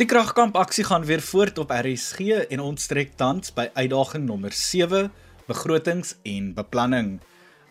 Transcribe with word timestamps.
Die 0.00 0.08
kragkamp 0.08 0.54
aksie 0.56 0.84
gaan 0.88 1.02
weer 1.04 1.20
voort 1.20 1.58
op 1.60 1.74
RSG 1.76 2.46
en 2.48 2.60
ons 2.64 2.86
trek 2.88 3.10
tans 3.20 3.50
by 3.52 3.66
uitdaging 3.74 4.22
nommer 4.24 4.54
7, 4.56 5.10
begrotings 5.44 6.14
en 6.24 6.46
beplanning. 6.56 7.10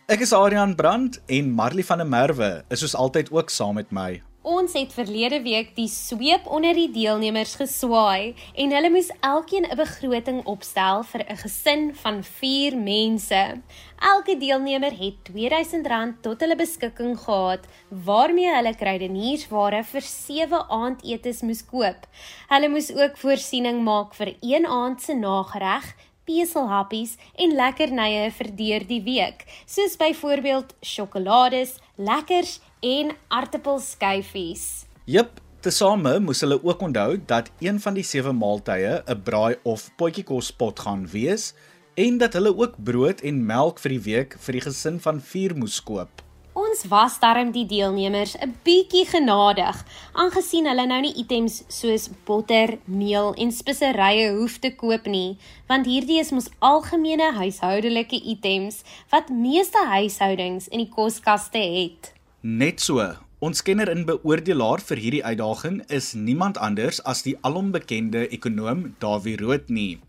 Ek 0.06 0.22
is 0.22 0.36
Adrian 0.38 0.76
Brandt 0.78 1.18
en 1.26 1.50
Marley 1.50 1.82
van 1.90 2.04
der 2.04 2.12
Merwe 2.12 2.52
is 2.70 2.84
soos 2.86 2.94
altyd 2.94 3.34
ook 3.34 3.50
saam 3.50 3.82
met 3.82 3.90
my. 3.90 4.20
Ons 4.40 4.72
het 4.72 4.94
verlede 4.96 5.42
week 5.44 5.74
die 5.76 5.90
sweep 5.92 6.46
onder 6.48 6.72
die 6.72 6.88
deelnemers 6.88 7.58
geswaai 7.60 8.38
en 8.56 8.72
hulle 8.72 8.90
moes 8.90 9.10
elkeen 9.20 9.68
'n 9.68 9.76
begroting 9.76 10.40
opstel 10.48 11.04
vir 11.04 11.26
'n 11.28 11.38
gesin 11.44 11.84
van 11.96 12.24
4 12.24 12.78
mense. 12.78 13.62
Elke 14.00 14.38
deelnemer 14.38 14.96
het 14.96 15.16
R2000 15.28 16.22
tot 16.22 16.40
hulle 16.40 16.56
beskikking 16.56 17.20
gehad 17.20 17.68
waarmee 17.90 18.56
hulle 18.56 18.76
kruideniersware 18.76 19.84
vir 19.84 20.02
7 20.02 20.70
aandetes 20.70 21.42
moes 21.42 21.66
koop. 21.66 22.08
Hulle 22.48 22.70
moes 22.70 22.92
ook 22.96 23.18
voorsiening 23.18 23.84
maak 23.84 24.14
vir 24.14 24.36
een 24.40 24.66
aand 24.66 25.02
se 25.02 25.14
nagereg 25.14 25.96
peselhappies 26.30 27.18
en 27.36 27.56
lekkernye 27.58 28.32
vir 28.32 28.50
deur 28.56 28.88
die 28.88 29.02
week, 29.02 29.46
soos 29.66 29.98
byvoorbeeld 29.98 30.76
sjokolades, 30.86 31.80
lekkers 31.98 32.60
en 32.80 33.12
aartappelskyfies. 33.28 34.86
Jep, 35.10 35.42
tesame 35.62 36.20
moes 36.24 36.44
hulle 36.46 36.60
ook 36.64 36.82
onthou 36.82 37.18
dat 37.28 37.52
een 37.60 37.80
van 37.84 37.98
die 37.98 38.04
sewe 38.04 38.32
maaltye 38.34 39.04
'n 39.06 39.22
braai 39.24 39.56
of 39.64 39.90
potjiekospot 39.98 40.80
gaan 40.80 41.08
wees 41.08 41.54
en 41.96 42.18
dat 42.18 42.34
hulle 42.34 42.58
ook 42.58 42.76
brood 42.84 43.22
en 43.22 43.46
melk 43.46 43.80
vir 43.80 43.90
die 43.90 44.04
week 44.06 44.36
vir 44.40 44.54
die 44.54 44.62
gesin 44.62 45.00
van 45.00 45.22
4 45.22 45.56
moes 45.56 45.84
koop. 45.84 46.22
Ons 46.60 46.84
was 46.92 47.20
darm 47.20 47.52
die 47.52 47.66
deelnemers 47.66 48.36
'n 48.36 48.56
bietjie 48.64 49.06
genadig, 49.06 49.86
aangesien 50.14 50.66
hulle 50.66 50.86
nou 50.86 51.02
nie 51.02 51.14
items 51.16 51.64
soos 51.68 52.10
botter, 52.26 52.78
meel 52.86 53.34
en 53.34 53.52
speserye 53.52 54.32
hoef 54.32 54.58
te 54.60 54.76
koop 54.76 55.06
nie, 55.06 55.38
want 55.68 55.86
hierdie 55.86 56.20
is 56.20 56.32
mos 56.32 56.50
algemene 56.60 57.32
huishoudelike 57.34 58.22
items 58.24 58.84
wat 59.10 59.30
meeste 59.30 59.86
huishoudings 59.86 60.68
in 60.68 60.80
die 60.80 60.90
koskaste 60.90 61.58
het. 61.58 62.19
Net 62.42 62.80
so. 62.80 63.04
Ons 63.44 63.60
kenner 63.68 63.90
en 63.92 64.06
beoordelaar 64.08 64.80
vir 64.88 65.00
hierdie 65.04 65.24
uitdaging 65.26 65.82
is 65.92 66.14
niemand 66.16 66.56
anders 66.56 67.02
as 67.04 67.20
die 67.26 67.34
alombekende 67.44 68.22
ekonom 68.32 68.94
Dawie 69.04 69.36
Rood 69.36 69.68
nie. 69.68 70.00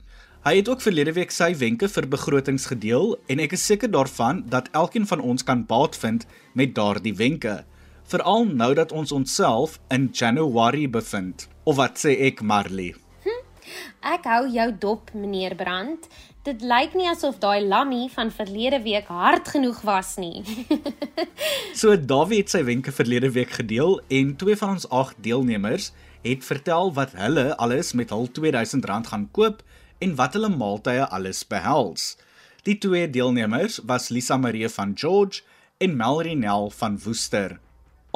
Hy 0.46 0.52
het 0.60 0.70
ook 0.70 0.84
verlede 0.84 1.16
week 1.16 1.34
sy 1.34 1.56
wenke 1.58 1.88
vir 1.90 2.06
begrotings 2.06 2.68
gedeel 2.70 3.16
en 3.26 3.42
ek 3.42 3.56
is 3.58 3.66
seker 3.66 3.90
daarvan 3.90 4.44
dat 4.46 4.70
elkeen 4.78 5.10
van 5.10 5.26
ons 5.26 5.42
kan 5.42 5.66
baat 5.66 5.98
vind 5.98 6.28
met 6.54 6.70
daardie 6.78 7.16
wenke, 7.18 7.64
veral 8.06 8.46
nou 8.46 8.76
dat 8.78 8.94
ons 8.94 9.10
onsself 9.10 9.80
in 9.90 10.06
Januarie 10.14 10.86
bevind. 10.86 11.48
Of 11.66 11.82
wat 11.82 11.98
sê 11.98 12.14
ek, 12.30 12.46
Marley? 12.46 12.94
Hm, 13.26 13.42
ek 14.06 14.30
hou 14.30 14.44
jou 14.46 14.70
dop, 14.78 15.10
meneer 15.18 15.58
Brandt. 15.58 16.06
Dit 16.40 16.62
lyk 16.64 16.94
nie 16.96 17.04
asof 17.04 17.36
daai 17.36 17.66
lammie 17.68 18.06
van 18.14 18.30
verlede 18.32 18.78
week 18.80 19.10
hard 19.12 19.48
genoeg 19.52 19.82
was 19.84 20.14
nie. 20.16 20.40
so 21.80 21.92
Dawie 22.00 22.38
het 22.40 22.54
sy 22.54 22.62
wenke 22.64 22.94
verlede 22.96 23.28
week 23.34 23.52
gedeel 23.58 23.98
en 24.08 24.30
twee 24.40 24.56
van 24.56 24.78
ons 24.78 24.86
ag 24.88 25.12
deelnemers 25.20 25.90
het 26.24 26.46
vertel 26.48 26.94
wat 26.96 27.12
hulle 27.20 27.44
alles 27.60 27.92
met 27.92 28.14
hul 28.16 28.24
R2000 28.30 28.88
gaan 29.12 29.28
koop 29.36 29.60
en 30.00 30.16
wat 30.16 30.38
hulle 30.38 30.48
maaltye 30.48 31.04
alles 31.12 31.42
behels. 31.44 32.14
Die 32.64 32.78
twee 32.80 33.04
deelnemers 33.12 33.76
was 33.84 34.08
Lisa 34.08 34.40
Marie 34.40 34.68
van 34.72 34.96
George 34.96 35.44
en 35.76 35.96
Melrie 36.00 36.38
Nel 36.40 36.72
van 36.80 36.96
Woester. 37.04 37.58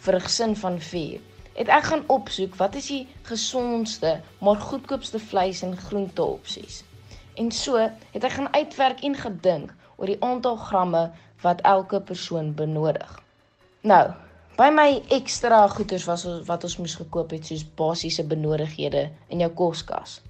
vir 0.05 0.15
'n 0.15 0.21
gesin 0.21 0.55
van 0.63 0.79
4, 0.81 1.21
het 1.59 1.69
ek 1.69 1.85
gaan 1.91 2.05
opsoek 2.15 2.57
wat 2.63 2.75
is 2.75 2.87
die 2.87 3.07
gesondste 3.29 4.11
maar 4.41 4.57
goedkoopste 4.71 5.19
vleis 5.19 5.61
en 5.63 5.77
groente 5.77 6.25
opsies. 6.25 6.81
En 7.35 7.53
so 7.53 7.77
het 8.15 8.25
ek 8.25 8.33
gaan 8.33 8.55
uitwerk 8.55 9.05
en 9.09 9.15
gedink 9.15 9.75
oor 9.97 10.11
die 10.11 10.23
aantal 10.31 10.57
gramme 10.57 11.03
wat 11.43 11.61
elke 11.61 12.01
persoon 12.01 12.55
benodig. 12.55 13.23
Nou, 13.81 14.11
by 14.57 14.69
my 14.75 15.03
ekstra 15.19 15.69
goederes 15.69 16.09
was 16.11 16.27
wat 16.49 16.65
ons 16.65 16.77
moes 16.83 16.97
gekoop 16.99 17.31
het 17.31 17.47
soos 17.47 17.62
basiese 17.79 18.25
benodighede 18.25 19.11
in 19.29 19.39
jou 19.39 19.53
koskas. 19.62 20.21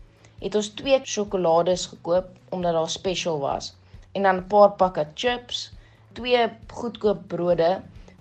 Het 0.41 0.55
ons 0.55 0.69
twee 0.69 1.01
sjokolades 1.03 1.87
gekoop 1.87 2.29
omdat 2.51 2.77
daar 2.77 2.91
special 2.91 3.41
was 3.41 3.73
en 4.13 4.23
dan 4.23 4.37
'n 4.37 4.47
paar 4.53 4.77
pakke 4.77 5.07
chips 5.15 5.71
twee 6.17 6.49
goedkoop 6.73 7.27
brode 7.29 7.71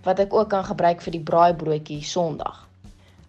wat 0.06 0.20
ek 0.22 0.34
ook 0.34 0.50
kan 0.52 0.66
gebruik 0.68 1.02
vir 1.02 1.16
die 1.16 1.26
braaibroodjie 1.30 2.04
Sondag. 2.04 2.66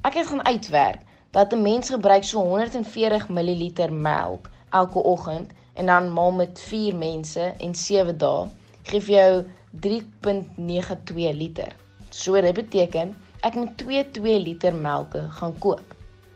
Ek 0.07 0.19
het 0.19 0.27
gaan 0.31 0.45
uitwerk 0.47 1.01
dat 1.37 1.53
'n 1.53 1.63
mens 1.63 1.91
gebruik 1.91 2.25
so 2.25 2.41
140 2.41 3.29
ml 3.29 3.91
melk 3.91 4.51
elke 4.71 5.03
oggend 5.03 5.53
en 5.75 5.87
dan 5.87 6.13
maal 6.13 6.33
met 6.33 6.61
4 6.61 6.97
mense 6.97 7.55
en 7.59 7.75
7 7.75 8.19
dae 8.19 8.49
gee 8.83 9.01
vir 9.01 9.15
jou 9.15 9.45
3.92 9.87 11.37
liter. 11.37 11.73
So 12.11 12.41
dit 12.41 12.55
beteken 12.55 13.17
ek 13.41 13.55
moet 13.55 13.77
2 13.79 14.11
2 14.11 14.41
liter 14.41 14.75
melke 14.75 15.27
gaan 15.31 15.59
koop. 15.59 15.95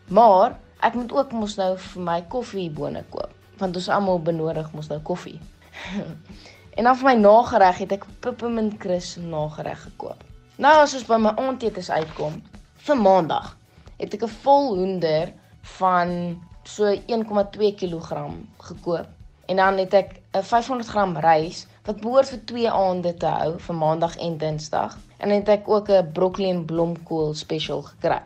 Maar 0.08 0.58
ek 0.80 0.94
moet 0.94 1.12
ook 1.12 1.32
mos 1.32 1.56
nou 1.56 1.78
vir 1.78 2.02
my 2.02 2.22
koffiebone 2.28 3.04
koop 3.10 3.34
want 3.58 3.76
ons 3.76 3.88
almal 3.88 4.22
benodig 4.22 4.72
mos 4.72 4.88
nou 4.88 5.00
koffie. 5.00 5.40
En 6.80 6.86
dan 6.86 6.96
vir 6.96 7.10
my 7.10 7.12
nagereg 7.20 7.78
het 7.82 7.90
ek 7.92 8.04
peppermint 8.24 8.76
kris 8.80 9.10
nagereg 9.20 9.82
gekoop. 9.84 10.22
Nou 10.64 10.70
as 10.80 10.94
ons 10.96 11.02
by 11.04 11.18
my 11.20 11.34
aandete 11.36 11.82
uitkom 11.92 12.38
vir 12.86 12.96
maandag, 12.96 13.50
het 14.00 14.16
ek 14.16 14.24
'n 14.24 14.36
vol 14.44 14.70
hoender 14.78 15.32
van 15.76 16.40
so 16.64 16.88
1,2 16.88 17.74
kg 17.76 18.22
gekoop. 18.68 19.08
En 19.52 19.60
dan 19.60 19.76
het 19.76 19.94
ek 19.94 20.22
'n 20.32 20.42
500 20.42 20.88
gram 20.88 21.12
rys 21.18 21.66
wat 21.84 22.00
behoort 22.00 22.32
vir 22.32 22.44
2 22.44 22.70
aande 22.70 23.14
te 23.14 23.26
hou 23.26 23.58
vir 23.58 23.76
maandag 23.76 24.16
en 24.16 24.38
dinsdag. 24.38 24.96
En 25.18 25.28
dan 25.28 25.38
het 25.38 25.48
ek 25.48 25.68
ook 25.68 25.88
'n 25.90 26.12
broccoli 26.12 26.48
en 26.48 26.64
blomkool 26.64 27.34
special 27.34 27.82
gekry. 27.82 28.22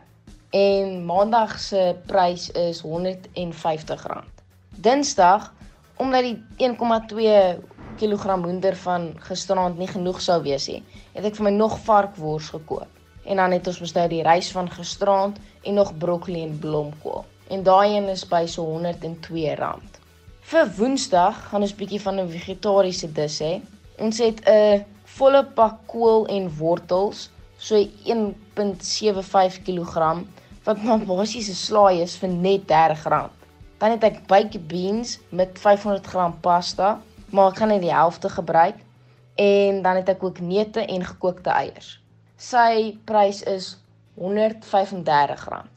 En 0.51 1.05
maandag 1.05 1.59
se 1.59 1.95
prys 2.05 2.51
is 2.51 2.83
R150. 2.83 4.23
Dinsdag 4.69 5.53
omdat 5.97 6.21
die 6.21 6.43
1,2 6.57 7.59
kilogram 7.99 8.43
hoender 8.43 8.75
van 8.75 9.13
gisteraand 9.27 9.77
nie 9.77 9.87
genoeg 9.87 10.21
sou 10.21 10.41
wees 10.43 10.67
nie, 10.67 10.81
het 11.13 11.25
ek 11.25 11.35
vir 11.39 11.47
my 11.49 11.53
nog 11.55 11.77
varkwors 11.85 12.49
gekoop. 12.53 12.89
En 13.25 13.41
dan 13.41 13.55
het 13.55 13.67
ons 13.67 13.79
mos 13.81 13.93
nou 13.95 14.07
die 14.09 14.23
rys 14.23 14.51
van 14.53 14.69
gisteraand 14.69 15.39
en 15.63 15.73
nog 15.73 15.97
broccoli 15.97 16.43
en 16.43 16.59
blomkool. 16.59 17.25
En 17.49 17.63
daai 17.63 17.97
een 17.97 18.09
is 18.09 18.25
by 18.27 18.45
so 18.49 18.65
R102. 18.65 19.55
Vir 20.45 20.67
Woensdag 20.77 21.39
gaan 21.49 21.65
ons 21.65 21.75
bietjie 21.75 22.01
van 22.01 22.19
'n 22.19 22.29
vegetariese 22.29 23.11
dis 23.11 23.39
hê. 23.41 23.61
Ons 23.97 24.17
het 24.17 24.41
'n 24.45 24.85
volle 25.17 25.43
pak 25.45 25.79
kool 25.87 26.27
en 26.27 26.49
wortels, 26.57 27.29
so 27.57 27.75
1.75 28.03 29.63
kg 29.63 30.23
wat 30.65 30.83
maar 30.83 30.99
basies 30.99 31.49
'n 31.49 31.61
slaai 31.67 32.01
is 32.01 32.17
vir 32.17 32.29
net 32.29 32.69
R30. 32.69 33.29
Dan 33.77 33.91
het 33.91 34.03
ek 34.03 34.27
baked 34.27 34.67
beans 34.67 35.19
met 35.29 35.59
500 35.59 36.07
g 36.07 36.41
pasta 36.41 37.01
maar 37.29 37.51
ek 37.51 37.61
gaan 37.61 37.73
net 37.73 37.81
die 37.81 37.93
helfte 37.93 38.29
gebruik 38.29 38.81
en 39.35 39.81
dan 39.81 39.95
het 40.01 40.09
ek 40.09 40.23
ook 40.23 40.39
neute 40.39 40.85
en 40.85 41.05
gekookte 41.05 41.49
eiers. 41.49 41.95
Sy 42.37 42.97
prys 43.05 43.41
is 43.47 43.75
R135. 44.19 45.71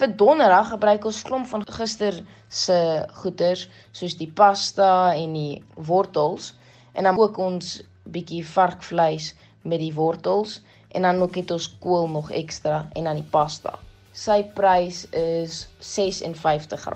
Vir 0.00 0.14
donderdag 0.16 0.72
gebruik 0.74 1.04
ons 1.04 1.22
klomp 1.26 1.46
van 1.50 1.66
gister 1.66 2.20
se 2.48 2.78
goeders 3.22 3.66
soos 3.92 4.16
die 4.18 4.30
pasta 4.30 5.12
en 5.14 5.34
die 5.34 5.62
wortels 5.74 6.54
en 6.94 7.06
dan 7.06 7.18
ook 7.18 7.38
ons 7.38 7.78
bietjie 8.10 8.42
varkvleis 8.46 9.34
met 9.62 9.82
die 9.82 9.94
wortels 9.94 10.60
en 10.94 11.06
dan 11.06 11.22
ook 11.22 11.38
het 11.38 11.50
ons 11.54 11.68
kool 11.82 12.08
nog 12.10 12.30
ekstra 12.34 12.88
en 12.98 13.06
dan 13.10 13.20
die 13.20 13.30
pasta. 13.30 13.76
Sy 14.12 14.42
prys 14.56 15.04
is 15.14 15.66
R56. 15.78 16.88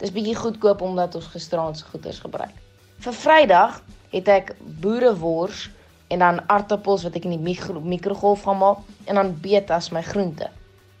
Dis 0.00 0.12
bietjie 0.12 0.36
goedkoop 0.36 0.84
omdat 0.84 1.16
ons 1.16 1.32
gisteraand 1.32 1.78
se 1.78 1.88
goeders 1.92 2.20
gebruik. 2.20 2.59
Vir 3.00 3.14
Vrydag 3.16 3.76
het 4.12 4.26
ek 4.28 4.50
boerewors 4.84 5.70
en 6.12 6.20
dan 6.20 6.40
aartappels 6.52 7.06
wat 7.06 7.14
ek 7.16 7.24
in 7.24 7.32
die 7.32 7.40
mikro, 7.40 7.80
mikrogolf 7.80 8.42
gaan 8.44 8.58
maak 8.60 8.82
en 9.08 9.16
dan 9.16 9.30
beet 9.40 9.70
as 9.72 9.88
my 9.94 10.02
groente. 10.04 10.50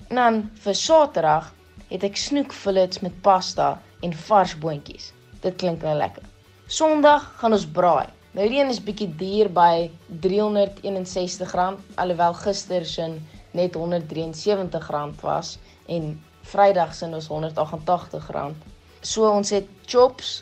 En 0.08 0.16
dan 0.16 0.38
vir 0.64 0.78
Saterdag 0.80 1.50
het 1.90 2.06
ek 2.08 2.16
snoekfillets 2.16 3.02
met 3.04 3.18
pasta 3.26 3.74
en 4.00 4.16
vars 4.16 4.54
boontjies. 4.62 5.10
Dit 5.44 5.58
klink 5.60 5.84
nou 5.84 5.92
lekker. 5.98 6.24
Sondag 6.72 7.26
gaan 7.42 7.52
ons 7.58 7.66
braai. 7.68 8.08
Nou 8.32 8.48
die 8.48 8.62
een 8.62 8.72
is 8.72 8.80
bietjie 8.80 9.10
duur 9.20 9.50
by 9.52 9.90
R361 10.22 11.82
alhoewel 12.00 12.36
gister 12.40 12.86
se 12.86 13.10
net 13.52 13.76
R173 13.76 15.20
was 15.20 15.58
en 15.84 16.14
Vrydag 16.48 16.94
se 16.96 17.12
ons 17.12 17.28
R188. 17.28 18.56
So 19.04 19.28
ons 19.28 19.52
het 19.52 19.68
chops 19.84 20.38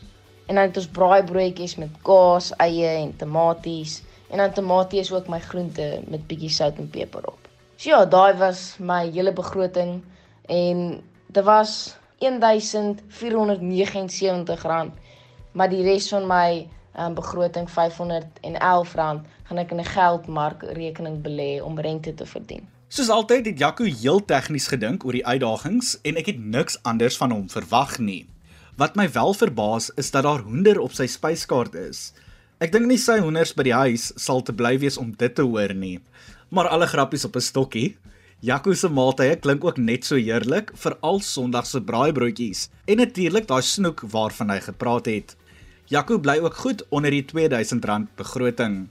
En 0.49 0.55
dan 0.57 0.65
het 0.65 0.77
ons 0.81 0.89
braaibroodjies 0.97 1.77
met 1.77 1.93
kaas, 2.03 2.53
eie 2.57 2.87
en 2.87 3.17
tomaties. 3.21 4.03
En 4.33 4.41
dan 4.41 4.53
tomatie 4.53 5.01
is 5.01 5.13
ook 5.13 5.29
my 5.29 5.41
groente 5.41 6.01
met 6.09 6.27
bietjie 6.27 6.49
sout 6.53 6.77
en 6.81 6.91
peper 6.91 7.27
op. 7.29 7.49
So 7.77 7.91
ja, 7.93 8.05
daai 8.09 8.35
was 8.41 8.77
my 8.81 9.11
hele 9.13 9.33
begroting 9.33 10.03
en 10.49 11.03
dit 11.27 11.45
was 11.45 11.97
R1479, 12.25 12.27
maar 15.53 15.69
die 15.71 15.83
res 15.83 16.09
van 16.09 16.27
my 16.27 16.69
um, 16.99 17.15
begroting 17.15 17.69
R511 17.69 17.75
gaan 19.49 19.59
ek 19.63 19.71
in 19.71 19.81
'n 19.81 19.85
geldmark 19.85 20.63
rekening 20.63 21.23
belê 21.23 21.63
om 21.63 21.81
rente 21.81 22.15
te 22.15 22.27
verdien. 22.27 22.69
Soos 22.89 23.09
altyd 23.09 23.47
het 23.47 23.59
Jaco 23.59 23.85
heel 23.85 24.25
tegnies 24.25 24.67
gedink 24.67 25.05
oor 25.05 25.13
die 25.13 25.27
uitdagings 25.27 26.01
en 26.03 26.17
ek 26.17 26.27
het 26.27 26.39
niks 26.41 26.83
anders 26.83 27.17
van 27.17 27.31
hom 27.31 27.49
verwag 27.49 27.99
nie. 27.99 28.27
Wat 28.79 28.95
my 28.95 29.09
wel 29.11 29.35
verbaas 29.35 29.91
is 29.99 30.11
dat 30.15 30.23
daar 30.23 30.45
hoender 30.47 30.79
op 30.79 30.93
sy 30.95 31.09
spyskaart 31.11 31.75
is. 31.75 32.13
Ek 32.63 32.71
dink 32.71 32.87
nie 32.87 32.99
sy 33.03 33.17
hoenders 33.19 33.51
by 33.59 33.65
die 33.67 33.75
huis 33.75 34.13
sal 34.15 34.39
te 34.47 34.53
bly 34.55 34.77
wees 34.79 34.99
om 35.03 35.09
dit 35.19 35.33
te 35.35 35.43
hoor 35.43 35.73
nie. 35.75 35.97
Maar 36.55 36.69
alle 36.71 36.87
grappies 36.87 37.27
op 37.27 37.35
'n 37.37 37.43
stokkie. 37.43 37.97
Jaco 38.41 38.75
se 38.75 38.89
maaltye 38.89 39.35
klink 39.37 39.65
ook 39.65 39.79
net 39.79 40.05
so 40.05 40.15
heerlik, 40.15 40.71
veral 40.75 41.19
Sondag 41.21 41.67
se 41.67 41.81
braaibroodjies 41.81 42.69
en 42.87 42.97
natuurlik 42.97 43.49
daai 43.49 43.63
snoek 43.63 44.01
waarvan 44.13 44.51
hy 44.51 44.61
gepraat 44.61 45.07
het. 45.07 45.37
Jaco 45.87 46.19
bly 46.19 46.39
ook 46.39 46.55
goed 46.55 46.87
onder 46.91 47.11
die 47.11 47.25
R2000 47.25 48.15
begroting. 48.17 48.89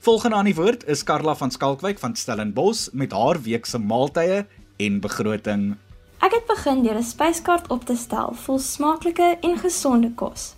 Volgende 0.00 0.36
aan 0.36 0.44
die 0.44 0.54
woord 0.54 0.84
is 0.88 1.04
Karla 1.04 1.34
van 1.34 1.50
Skalkwyk 1.50 1.98
van 1.98 2.16
Stellenbosch 2.16 2.88
met 2.92 3.12
haar 3.12 3.42
week 3.42 3.66
se 3.66 3.78
maaltye 3.78 4.46
en 4.76 5.00
begroting. 5.00 5.76
Ek 6.20 6.34
het 6.36 6.46
begin 6.46 6.82
deur 6.84 6.98
'n 7.00 7.02
spyskaart 7.02 7.70
op 7.72 7.84
te 7.84 7.96
stel 7.96 8.34
vol 8.34 8.58
smaaklike 8.58 9.38
en 9.40 9.58
gesonde 9.58 10.10
kos. 10.14 10.54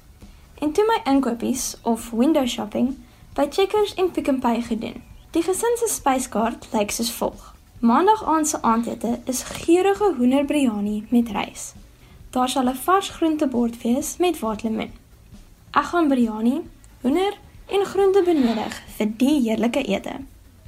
En 0.59 0.73
toe 0.73 0.85
my 0.87 1.13
inkopies 1.13 1.77
of 1.83 2.11
window 2.11 2.47
shopping 2.47 2.99
by 3.35 3.47
Checkers 3.51 3.95
en 3.95 4.11
Pick 4.11 4.31
n 4.31 4.39
Pay 4.39 4.63
gedoen. 4.63 5.03
Die 5.31 5.43
gesin 5.43 5.77
se 5.77 5.89
spyskaart 5.89 6.67
lyk 6.73 6.91
soos 6.91 7.13
volg. 7.13 7.55
Maandag 7.79 8.25
aand 8.25 8.49
se 8.49 8.63
aandete 8.63 9.21
is 9.25 9.43
geurende 9.43 10.15
hoenderbiryani 10.17 11.07
met 11.09 11.29
rys. 11.29 11.73
Daar 12.31 12.49
sal 12.49 12.69
'n 12.69 12.75
vars 12.75 13.09
groentebord 13.09 13.83
wees 13.83 14.17
met 14.17 14.39
waterlemoen. 14.39 14.93
Ek 15.71 15.85
gaan 15.85 16.09
biryani, 16.09 16.61
hoender 17.01 17.39
en 17.67 17.85
groente 17.85 18.23
benodig 18.23 18.83
vir 18.97 19.13
die 19.17 19.41
heerlike 19.41 19.83
ete. 19.83 20.15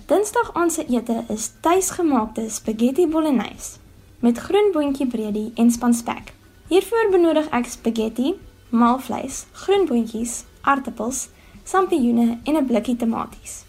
Dinsdag 0.06 0.50
aand 0.52 0.72
se 0.72 0.86
ete 0.86 1.24
is 1.28 1.52
tuisgemaakte 1.60 2.50
spaghetti 2.50 3.06
bolognese 3.06 3.82
met 4.24 4.38
groen 4.38 4.70
boontjie 4.72 5.06
breedie 5.06 5.50
en 5.54 5.70
spanspek. 5.70 6.32
Hiervoor 6.68 7.10
benodig 7.12 7.48
ek 7.52 7.66
spaghetti, 7.68 8.30
maalvleis, 8.72 9.42
groen 9.52 9.84
boontjies, 9.84 10.44
aartappels, 10.64 11.28
sampioene 11.64 12.38
en 12.44 12.56
'n 12.56 12.66
blikkie 12.66 12.96
tomaties. 12.96 13.64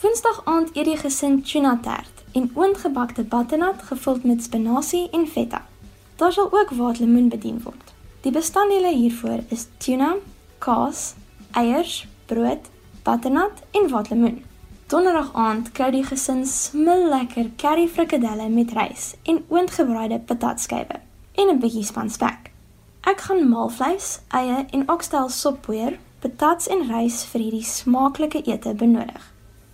Woensdag 0.00 0.42
aand 0.44 0.76
eet 0.76 0.84
die 0.84 0.96
gesin 0.96 1.42
tuna 1.42 1.78
tart 1.82 2.16
en 2.32 2.50
oondgebakte 2.54 3.22
butternut 3.22 3.82
gevul 3.82 4.18
met 4.22 4.42
spinasie 4.42 5.08
en 5.10 5.26
feta. 5.26 5.66
Daar 6.16 6.32
sal 6.32 6.52
ook 6.52 6.70
waterlemoen 6.70 7.28
bedien 7.28 7.60
word. 7.62 7.92
Die 8.20 8.32
bestanddele 8.32 8.94
hiervoor 8.94 9.40
is 9.48 9.66
tuna, 9.76 10.14
kaas, 10.58 11.14
eiers, 11.50 12.06
brood, 12.26 12.68
butternut 13.02 13.56
en 13.70 13.88
waterlemoen. 13.88 14.44
Donderdag 14.94 15.32
aand 15.34 15.72
kry 15.74 15.88
die 15.90 16.04
gesin 16.06 16.44
smil 16.46 17.08
lekker 17.10 17.48
curry 17.58 17.88
frikadelle 17.90 18.44
met 18.52 18.76
rys 18.76 19.06
en 19.30 19.40
oondgebraaide 19.50 20.20
patatskywe 20.28 21.00
en 21.42 21.50
'n 21.50 21.58
bietjie 21.64 21.82
span 21.88 22.10
spek. 22.10 22.52
Ek 23.12 23.24
gaan 23.26 23.48
maalvleis, 23.48 24.20
eie 24.28 24.60
en 24.70 24.86
okstel 24.94 25.28
soppoeier, 25.28 25.98
patats 26.20 26.68
en 26.68 26.86
rys 26.92 27.24
vir 27.32 27.40
hierdie 27.40 27.64
smaaklike 27.70 28.44
ete 28.46 28.74
benodig. 28.74 29.24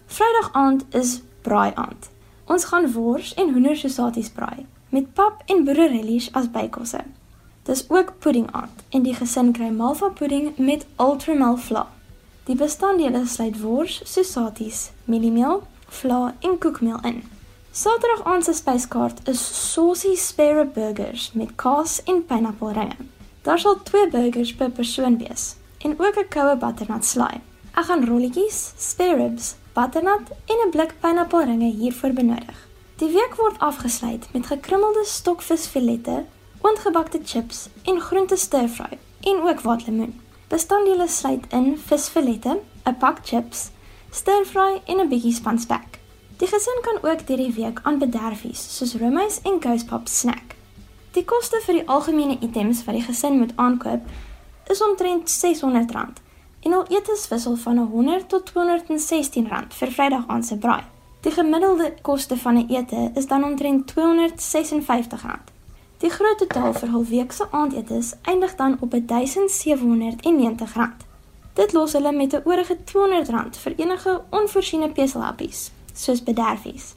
Vrydag 0.07 0.50
aand 0.53 0.87
is 1.03 1.21
braai 1.43 1.73
aand. 1.75 2.11
Ons 2.47 2.65
gaan 2.65 2.93
wors 2.93 3.35
en 3.35 3.53
hoendersosaties 3.53 4.31
braai 4.31 4.67
met 4.89 5.15
pap 5.15 5.43
en 5.47 5.65
boererellies 5.65 6.33
as 6.33 6.50
bykosse. 6.50 7.05
Dis 7.65 7.91
ook 7.91 8.19
pudding 8.19 8.49
aand 8.53 8.85
en 8.89 9.03
die 9.03 9.15
gesin 9.15 9.53
kry 9.53 9.71
malva 9.71 10.09
pudding 10.09 10.57
met 10.57 10.87
ultramel 10.97 11.57
vla. 11.57 11.87
Die 12.50 12.59
bestanddele 12.59 13.21
sluit 13.30 13.61
wors, 13.62 14.00
sosaties, 14.11 14.88
mieliemeel, 15.07 15.61
vla 16.00 16.33
en 16.42 16.57
koekmeel 16.59 16.97
in. 17.07 17.21
Saterdag 17.71 18.25
aand 18.26 18.45
se 18.49 18.54
spyskaart 18.59 19.21
is 19.30 19.42
saucy 19.71 20.16
spare 20.19 20.64
burgers 20.75 21.28
met 21.38 21.52
kaas 21.62 22.00
en 22.11 22.25
pineappelringe. 22.26 22.97
Daar 23.47 23.61
sal 23.62 23.76
2 23.87 24.09
burgers 24.11 24.50
per 24.59 24.73
persoon 24.75 25.19
wees 25.21 25.45
en 25.78 25.95
ook 25.95 26.19
'n 26.19 26.28
koue 26.35 26.57
butternut 26.57 27.04
slaai. 27.04 27.38
Ek 27.78 27.85
gaan 27.85 28.02
rolletjies, 28.09 28.73
spare 28.76 29.16
ribs, 29.16 29.54
butternut 29.75 30.26
en 30.50 30.59
'n 30.66 30.71
blik 30.71 30.95
pineappelringe 31.00 31.71
hiervoor 31.71 32.12
benodig. 32.12 32.59
Die 32.97 33.12
week 33.12 33.35
word 33.37 33.59
afgesluit 33.59 34.26
met 34.33 34.47
gekrummelde 34.47 35.04
stokvisfilette, 35.04 36.25
oondgebakte 36.61 37.21
chips 37.25 37.69
en 37.83 38.00
groente 38.00 38.37
stir-fry 38.37 38.99
en 39.21 39.42
ook 39.42 39.61
waterlemoen. 39.61 40.29
Bestanddele 40.50 41.09
sluit 41.09 41.45
in 41.54 41.78
visfilette, 41.78 42.59
'n 42.85 42.97
pak 42.99 43.19
chips, 43.25 43.71
stir-fry 44.11 44.80
en 44.87 45.00
'n 45.00 45.09
bietjie 45.09 45.33
spanspek. 45.33 46.00
Die 46.37 46.49
gesin 46.49 46.80
kan 46.83 46.99
ook 47.11 47.26
deur 47.26 47.37
die 47.37 47.52
week 47.52 47.78
aan 47.83 47.99
bederfies 47.99 48.76
soos 48.76 48.95
roomys 48.95 49.40
en 49.42 49.62
gousepap 49.62 50.09
snack. 50.09 50.57
Die 51.12 51.25
koste 51.25 51.61
vir 51.66 51.75
die 51.75 51.88
algemene 51.88 52.37
items 52.40 52.85
wat 52.85 52.95
die 52.95 53.04
gesin 53.04 53.38
moet 53.38 53.52
aankoop 53.57 54.00
is 54.71 54.83
omtrent 54.83 55.30
R600 55.30 56.19
en 56.61 56.73
al 56.73 56.87
etes 56.88 57.28
wissel 57.28 57.57
van 57.57 57.78
100 57.78 58.28
tot 58.28 58.47
216 58.47 59.49
rand 59.49 59.75
vir 59.75 59.92
Vrydag 59.92 60.26
aand 60.26 60.47
se 60.47 60.57
braai. 60.57 60.85
Die 61.21 61.33
gemiddelde 61.33 61.95
koste 62.02 62.37
van 62.37 62.59
'n 62.59 62.66
ete 62.69 63.11
is 63.14 63.26
dan 63.26 63.45
omtrent 63.45 63.87
256 63.87 65.23
rand. 65.23 65.50
Die 66.00 66.09
groot 66.09 66.38
totaal 66.40 66.73
vir 66.73 66.88
hul 66.95 67.02
week 67.11 67.33
se 67.37 67.45
aandetes 67.52 68.14
eindig 68.23 68.54
dan 68.57 68.78
op 68.80 68.95
1790 68.97 70.73
rand. 70.75 71.02
Dit 71.59 71.75
los 71.76 71.92
hulle 71.92 72.12
met 72.12 72.33
'n 72.33 72.42
oorige 72.45 72.76
200 72.85 73.28
rand 73.28 73.57
vir 73.57 73.75
enige 73.76 74.23
onvoorsiene 74.30 74.88
peselhappies, 74.88 75.71
soos 75.92 76.23
bederfies. 76.23 76.95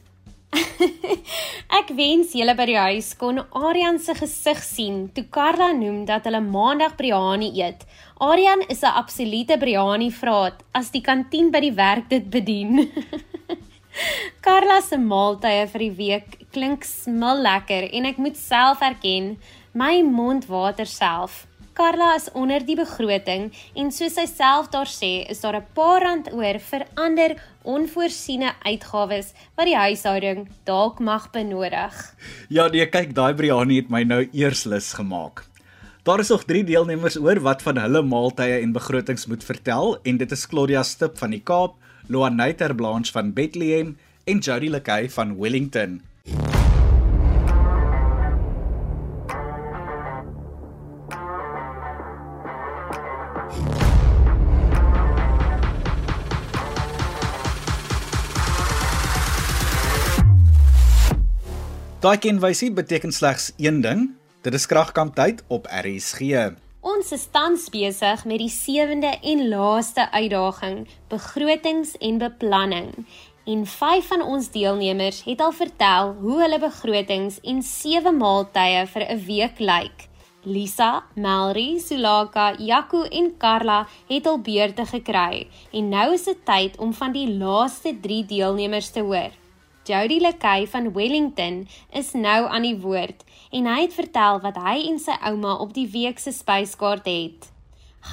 Ek 1.80 1.88
wens 1.98 2.32
julle 2.32 2.54
by 2.54 2.66
die 2.66 2.78
huis 2.78 3.16
kon 3.16 3.42
Arian 3.52 3.98
se 3.98 4.14
gesig 4.14 4.62
sien 4.62 5.10
toe 5.12 5.24
Karla 5.30 5.72
noem 5.72 6.04
dat 6.04 6.24
hulle 6.24 6.40
maandag 6.40 6.96
biryani 6.96 7.50
eet. 7.60 7.84
Arian 8.18 8.62
is 8.68 8.82
'n 8.82 8.96
absolute 9.02 9.58
biryani 9.58 10.10
vraat 10.10 10.64
as 10.72 10.90
die 10.90 11.02
kantien 11.02 11.50
by 11.50 11.60
die 11.60 11.76
werk 11.76 12.08
dit 12.08 12.30
bedien. 12.30 12.90
Karla 14.44 14.80
se 14.82 14.98
maaltye 14.98 15.66
vir 15.72 15.84
die 15.86 15.94
week 15.98 16.38
klink 16.54 16.84
smil 16.84 17.42
lekker 17.44 17.88
en 17.92 18.06
ek 18.10 18.18
moet 18.22 18.38
self 18.38 18.82
erken, 18.82 19.34
my 19.72 20.02
mond 20.02 20.48
water 20.50 20.88
self. 20.88 21.44
Karla 21.74 22.12
is 22.14 22.28
onder 22.38 22.62
die 22.62 22.76
begroting 22.78 23.48
en 23.74 23.88
soos 23.90 24.14
sy 24.14 24.28
self 24.30 24.68
daar 24.70 24.90
sê, 24.90 25.26
is 25.30 25.40
daar 25.42 25.56
'n 25.58 25.66
paar 25.74 26.02
rand 26.02 26.30
oor 26.32 26.58
vir 26.58 26.86
ander 26.94 27.34
onvoorsiene 27.64 28.52
uitgawes 28.62 29.32
wat 29.56 29.66
die 29.66 29.76
huishouding 29.76 30.48
dalk 30.64 31.00
mag 31.00 31.30
benodig. 31.32 31.94
Ja, 32.48 32.68
nee, 32.68 32.86
kyk, 32.86 33.14
daai 33.14 33.34
biryani 33.34 33.76
het 33.76 33.90
my 33.90 34.04
nou 34.04 34.28
eers 34.32 34.64
lus 34.64 34.92
gemaak. 34.92 35.44
Daar 36.04 36.20
is 36.20 36.28
nog 36.28 36.44
3 36.44 36.64
deelnemers 36.64 37.16
oor 37.16 37.40
wat 37.40 37.62
van 37.62 37.78
hulle 37.78 38.02
maaltye 38.02 38.60
en 38.60 38.72
begrotings 38.72 39.26
moet 39.26 39.44
vertel 39.44 39.98
en 40.04 40.16
dit 40.16 40.32
is 40.32 40.46
Claudia 40.46 40.82
Stip 40.82 41.18
van 41.18 41.30
die 41.30 41.40
Kaap, 41.40 41.74
Loanaiter 42.06 42.74
Blanche 42.74 43.12
van 43.12 43.32
Bethlehem 43.32 43.96
en 44.24 44.38
Jody 44.38 44.68
Lekay 44.68 45.10
van 45.10 45.38
Wellington. 45.38 46.02
Daai 62.00 62.18
kenwysie 62.18 62.72
beteken 62.72 63.12
slegs 63.12 63.52
een 63.56 63.80
ding. 63.80 64.10
Dit 64.44 64.54
is 64.54 64.66
kragkamp 64.66 65.14
tyd 65.14 65.40
op 65.48 65.66
RSG. 65.72 66.52
Ons 66.84 67.14
is 67.16 67.22
tans 67.32 67.62
besig 67.72 68.22
met 68.28 68.42
die 68.42 68.50
sewende 68.52 69.14
en 69.24 69.38
laaste 69.48 70.04
uitdaging, 70.12 70.82
begrotings 71.08 71.94
en 71.96 72.18
beplanning. 72.20 72.90
En 73.48 73.62
5 73.64 74.10
van 74.10 74.24
ons 74.24 74.50
deelnemers 74.52 75.22
het 75.24 75.40
al 75.40 75.54
vertel 75.56 76.12
hoe 76.20 76.42
hulle 76.42 76.58
begrotings 76.60 77.38
en 77.40 77.62
sewe 77.64 78.12
maaltye 78.12 78.82
vir 78.92 79.04
'n 79.06 79.24
week 79.28 79.62
lyk. 79.64 80.08
Lisa, 80.44 81.04
Melri, 81.16 81.80
Sulaka, 81.80 82.52
Jaco 82.58 83.02
en 83.02 83.32
Karla 83.38 83.86
het 84.08 84.26
al 84.26 84.38
beurte 84.38 84.84
gekry 84.84 85.48
en 85.72 85.88
nou 85.88 86.12
is 86.12 86.24
dit 86.24 86.44
tyd 86.44 86.76
om 86.76 86.92
van 86.92 87.12
die 87.12 87.28
laaste 87.28 87.96
3 88.00 88.24
deelnemers 88.26 88.90
te 88.90 89.00
hoor. 89.00 89.32
Jody 89.84 90.18
Lekay 90.20 90.66
van 90.66 90.92
Wellington 90.92 91.66
is 91.92 92.12
nou 92.12 92.46
aan 92.48 92.62
die 92.62 92.76
woord 92.76 93.24
en 93.54 93.66
hy 93.70 93.84
het 93.84 93.92
vertel 93.94 94.40
wat 94.42 94.56
hy 94.58 94.80
en 94.90 94.96
sy 94.98 95.14
ouma 95.30 95.52
op 95.62 95.70
die 95.76 95.86
week 95.92 96.18
se 96.18 96.32
spyskaart 96.34 97.06
het. 97.06 97.46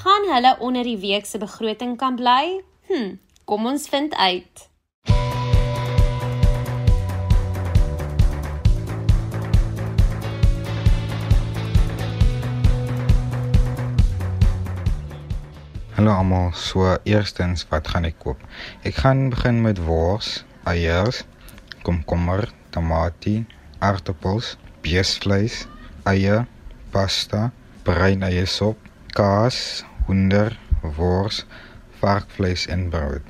Gaan 0.01 0.27
hulle 0.29 0.51
onder 0.61 0.85
die 0.85 0.99
week 1.01 1.25
se 1.25 1.41
begroting 1.41 1.95
kan 1.97 2.19
bly? 2.19 2.61
Hm, 2.91 3.15
kom 3.49 3.65
ons 3.65 3.87
vind 3.89 4.13
uit. 4.13 4.67
Hallo 15.97 16.13
almal, 16.13 16.53
so 16.53 16.97
eerstens 17.03 17.65
wat 17.73 17.89
gaan 17.89 18.05
ek 18.05 18.21
koop? 18.21 18.41
Ek 18.85 19.01
gaan 19.01 19.31
begin 19.33 19.65
met 19.65 19.81
wors, 19.89 20.43
eiers, 20.69 21.25
komkommer, 21.81 22.45
tamatie, 22.69 23.41
aardappels, 23.81 24.55
beesvleis, 24.81 25.65
eie, 26.09 26.41
pasta, 26.91 27.49
bruin 27.85 28.23
eie 28.27 28.45
sop, 28.45 28.77
kaas, 29.15 29.83
hoender, 30.07 30.57
wors, 30.97 31.45
varkvleis 32.01 32.65
en 32.67 32.89
brood. 32.89 33.25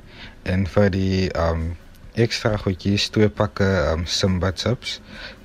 En 0.48 0.66
vir 0.74 0.90
die 0.94 1.28
um 1.38 1.72
ekstra 2.18 2.58
goedjies 2.60 3.08
twee 3.12 3.30
pakke 3.32 3.68
um 3.92 4.04
Simba 4.06 4.52
chips, 4.56 4.98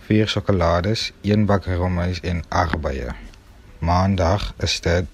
vier 0.07 0.27
sjokolades, 0.31 1.11
een 1.27 1.45
bak 1.47 1.67
roomys 1.67 2.21
en 2.23 2.43
aardbeie. 2.49 3.13
Maandag 3.79 4.53
is 4.63 4.79
dit 4.81 5.07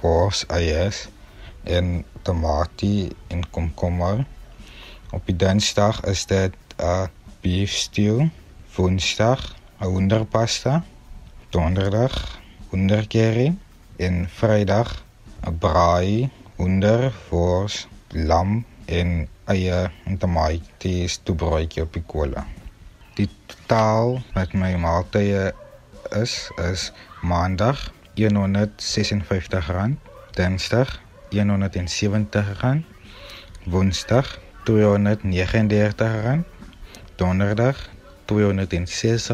wors, 0.00 0.44
eiers 0.48 1.06
en 1.64 2.04
tamatie 2.22 3.12
en 3.28 3.44
komkommer. 3.50 4.24
Op 5.12 5.26
die 5.28 5.36
Dinsdag 5.36 6.00
is 6.08 6.24
dit 6.26 6.56
uh, 6.80 7.06
beef 7.44 7.76
stew, 7.76 8.28
Woensdag 8.74 9.52
hoenderpasta, 9.86 10.84
Donderdag 11.50 12.40
hoender 12.70 13.06
curry 13.06 13.58
en 13.96 14.28
Vrydag 14.28 15.04
'n 15.46 15.58
braai, 15.58 16.30
hoender, 16.56 17.12
vors, 17.28 17.88
lam 18.08 18.64
en 18.86 19.28
eie 19.44 19.90
en 20.04 20.18
tamaties 20.18 21.18
toe 21.22 21.34
broodjie 21.34 21.82
op 21.82 21.92
die 21.92 22.04
kolle. 22.06 22.44
Die 23.14 23.28
totaal 23.46 24.22
met 24.34 24.52
my 24.54 24.74
maaltye 24.76 25.52
is 26.20 26.50
is 26.70 26.92
Maandag 27.20 27.92
R156, 28.14 29.68
Dinsdag 30.36 31.00
R170, 31.30 32.82
Woensdag 33.64 34.38
R239, 34.64 36.44
Donderdag 37.16 37.91
R206 38.32 39.28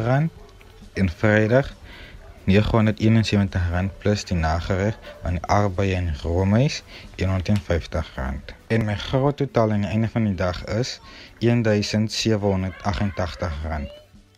en 0.99 1.11
Vrydag 1.11 1.71
R971 2.49 3.93
plus 4.00 4.25
die 4.25 4.37
nagereg 4.37 4.97
aan 5.23 5.37
die 5.37 5.49
arbei 5.52 5.93
en 5.93 6.09
roomys 6.23 6.81
R150. 7.21 8.09
En 8.73 8.85
my 8.88 8.97
groot 8.97 9.37
totaal 9.37 9.76
aan 9.76 9.85
die 9.85 9.93
einde 9.93 10.09
van 10.09 10.25
die 10.25 10.35
dag 10.35 10.64
is 10.64 10.97
R1788. 11.45 13.85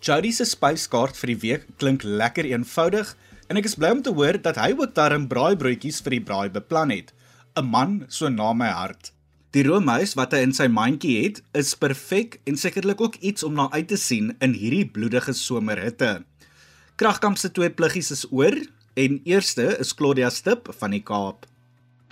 Jody 0.00 0.32
se 0.32 0.44
spyskaart 0.48 1.16
vir 1.20 1.34
die 1.34 1.40
week 1.44 1.68
klink 1.78 2.02
lekker 2.02 2.48
eenvoudig 2.50 3.14
en 3.46 3.60
ek 3.60 3.70
is 3.70 3.78
bly 3.78 3.90
om 3.94 4.02
te 4.02 4.14
hoor 4.16 4.40
dat 4.42 4.58
hy 4.58 4.72
ook 4.74 4.94
darm 4.96 5.28
braaibroodjies 5.30 6.02
vir 6.02 6.18
die 6.18 6.26
braai 6.26 6.50
beplan 6.50 6.90
het. 6.90 7.14
'n 7.54 7.66
Man 7.66 8.04
so 8.08 8.28
na 8.28 8.52
my 8.52 8.70
hart. 8.74 9.12
Die 9.50 9.64
roomys 9.66 10.12
wat 10.14 10.30
hy 10.36 10.44
in 10.46 10.52
sy 10.54 10.68
mandjie 10.70 11.16
het, 11.24 11.40
is 11.58 11.72
perfek 11.74 12.36
en 12.46 12.58
sekerlik 12.60 13.00
ook 13.02 13.16
iets 13.18 13.42
om 13.42 13.56
na 13.58 13.66
uit 13.72 13.88
te 13.90 13.96
sien 13.98 14.30
in 14.38 14.52
hierdie 14.54 14.84
bloedige 14.86 15.34
somerhitte. 15.34 16.20
Kragkamp 17.00 17.40
se 17.40 17.50
twee 17.50 17.72
pluggies 17.74 18.12
is 18.14 18.22
oor 18.30 18.54
en 18.94 19.18
eerste 19.26 19.66
is 19.82 19.90
Claudia 19.98 20.30
Stip 20.30 20.70
van 20.78 20.94
die 20.94 21.02
Kaap. 21.02 21.48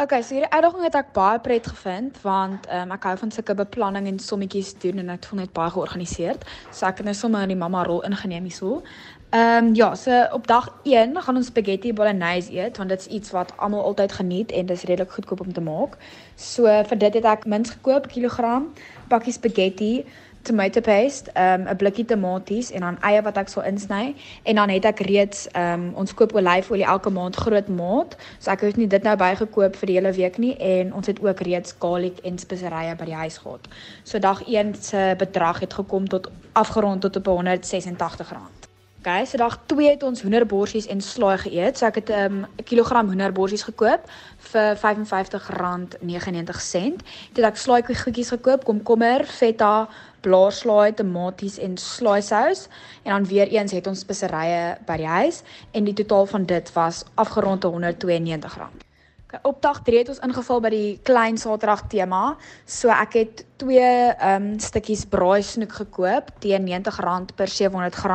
Okay, 0.01 0.23
so 0.23 0.37
hierdie 0.37 0.53
uitdaging 0.53 0.85
het 0.87 0.95
ek 0.95 1.09
baie 1.11 1.41
pret 1.43 1.65
gevind 1.67 2.21
want 2.23 2.69
um, 2.71 2.93
ek 2.95 3.07
hou 3.09 3.17
van 3.19 3.33
sulke 3.35 3.57
beplanning 3.59 4.05
en 4.07 4.21
sommetjies 4.23 4.69
doen 4.79 5.03
en 5.03 5.09
ek 5.11 5.25
voel 5.27 5.41
net 5.41 5.51
baie 5.57 5.73
georganiseerd. 5.75 6.45
So 6.71 6.87
ek 6.87 7.01
het 7.03 7.09
nou 7.09 7.15
sommer 7.19 7.43
in 7.43 7.51
die 7.51 7.59
mamma 7.59 7.81
rol 7.89 8.05
ingeneem 8.07 8.47
hierso. 8.47 8.77
Ehm 9.35 9.73
um, 9.73 9.73
ja, 9.75 9.89
so 9.99 10.21
op 10.39 10.47
dag 10.47 10.69
1 10.87 11.19
gaan 11.27 11.41
ons 11.43 11.51
spaghetti 11.51 11.91
bolognese 11.93 12.55
eet 12.55 12.79
want 12.79 12.95
dit 12.95 13.03
is 13.03 13.11
iets 13.19 13.35
wat 13.35 13.51
almal 13.57 13.83
altyd 13.91 14.15
geniet 14.21 14.55
en 14.55 14.71
dit 14.71 14.79
is 14.79 14.87
redelik 14.87 15.19
goedkoop 15.19 15.43
om 15.49 15.53
te 15.53 15.67
maak. 15.67 15.99
So 16.37 16.71
vir 16.93 17.03
dit 17.03 17.19
het 17.19 17.27
ek 17.27 17.51
mins 17.51 17.75
gekoop, 17.75 18.07
kilogram, 18.15 18.71
pakkie 19.11 19.35
spaghetti, 19.35 20.07
tomato 20.43 20.81
paste, 20.81 21.31
ehm 21.33 21.61
um, 21.61 21.69
'n 21.69 21.77
blikkie 21.77 22.05
tomaties 22.05 22.71
en 22.71 22.81
dan 22.81 23.01
eie 23.01 23.23
wat 23.23 23.37
ek 23.37 23.49
sal 23.49 23.63
insny 23.63 24.15
en 24.43 24.55
dan 24.55 24.69
het 24.69 24.85
ek 24.85 25.01
reeds 25.01 25.49
um, 25.57 25.93
ons 25.95 26.15
koop 26.15 26.35
olyfolie 26.35 26.85
elke 26.85 27.11
maand 27.11 27.37
groot 27.37 27.69
maat. 27.69 28.17
So 28.39 28.51
ek 28.51 28.61
het 28.61 28.77
nie 28.77 28.87
dit 28.87 29.03
nou 29.03 29.17
bygekoop 29.17 29.77
vir 29.77 29.87
die 29.87 29.95
hele 29.95 30.13
week 30.13 30.39
nie 30.39 30.57
en 30.57 30.95
ons 30.95 31.07
het 31.07 31.23
ook 31.23 31.41
reeds 31.41 31.75
garlic 31.79 32.19
en 32.19 32.39
speserye 32.39 32.97
by 32.97 33.05
die 33.05 33.15
huis 33.15 33.39
gehad. 33.39 33.69
So 34.05 34.19
dag 34.19 34.43
1 34.47 34.75
se 34.75 35.15
bedrag 35.19 35.61
het 35.61 35.75
gekom 35.75 36.09
tot 36.09 36.31
afgerond 36.53 37.01
tot 37.01 37.17
op 37.17 37.27
R186. 37.27 38.59
Okay, 38.99 39.25
so 39.25 39.39
dag 39.39 39.59
2 39.67 39.91
het 39.91 40.03
ons 40.03 40.21
hoenderborsies 40.21 40.87
en 40.91 41.01
slaai 41.01 41.39
geëet. 41.39 41.79
So 41.79 41.87
ek 41.87 41.95
het 41.95 42.09
'n 42.11 42.13
um, 42.13 42.47
kilogram 42.65 43.07
hoenderborsies 43.07 43.63
gekoop 43.63 44.01
vir 44.51 44.77
R55.99. 44.77 46.95
Dit 47.33 47.45
ek 47.45 47.57
slaai 47.57 47.83
goedjies 47.83 48.29
gekoop, 48.29 48.65
komkommer, 48.65 49.25
feta, 49.25 49.89
blaarslaai, 50.21 50.95
tomaties 50.95 51.59
en 51.59 51.77
slaai 51.77 52.23
sous 52.23 52.67
en 53.05 53.13
dan 53.13 53.31
weer 53.31 53.49
eens 53.49 53.73
het 53.73 53.87
ons 53.87 54.05
speserye 54.07 54.77
by 54.87 54.97
die 54.97 55.07
huis 55.07 55.43
en 55.73 55.85
die 55.85 55.97
totaal 56.03 56.27
van 56.27 56.45
dit 56.45 56.73
was 56.73 57.05
afgerond 57.15 57.61
te 57.61 57.71
R192. 57.71 58.88
Op 59.43 59.63
dag 59.63 59.83
3 59.83 59.99
het 59.99 60.09
ons 60.09 60.21
ingeval 60.25 60.61
by 60.65 60.69
die 60.73 61.01
klein 61.05 61.37
Saterdag 61.37 61.83
tema. 61.93 62.37
So 62.65 62.89
ek 62.89 63.13
het 63.13 63.43
twee 63.61 63.85
ehm 63.85 64.47
um, 64.55 64.61
stukkies 64.63 65.03
braai 65.13 65.43
snoek 65.45 65.75
gekoop 65.83 66.31
teen 66.41 66.65
R90 66.65 67.35
per 67.37 67.53
700g. 67.53 68.15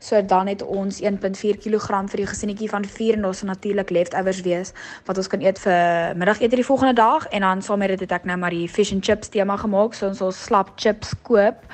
So 0.00 0.22
dan 0.24 0.48
het 0.48 0.62
ons 0.64 1.02
1.4 1.02 1.60
kg 1.60 2.00
vir 2.08 2.22
die 2.22 2.28
gesinnetjie 2.30 2.70
van 2.72 2.88
4 2.88 3.18
en 3.18 3.28
ons 3.28 3.42
sal 3.44 3.52
natuurlik 3.52 3.92
leftovers 3.92 4.40
wees 4.48 4.72
wat 5.04 5.20
ons 5.20 5.28
kan 5.28 5.44
eet 5.44 5.60
vir 5.60 6.16
middagete 6.16 6.56
die 6.56 6.68
volgende 6.70 6.96
dag 6.96 7.28
en 7.28 7.44
dan 7.44 7.62
saam 7.62 7.84
met 7.84 7.92
dit 7.92 8.06
het 8.08 8.16
ek 8.16 8.24
nou 8.24 8.38
maar 8.40 8.56
die 8.56 8.68
fish 8.68 8.94
and 8.96 9.04
chips 9.04 9.28
tema 9.28 9.60
gemaak. 9.60 9.92
So 9.92 10.08
ons 10.08 10.24
sal 10.24 10.32
slap 10.32 10.72
chips 10.80 11.12
koop 11.22 11.68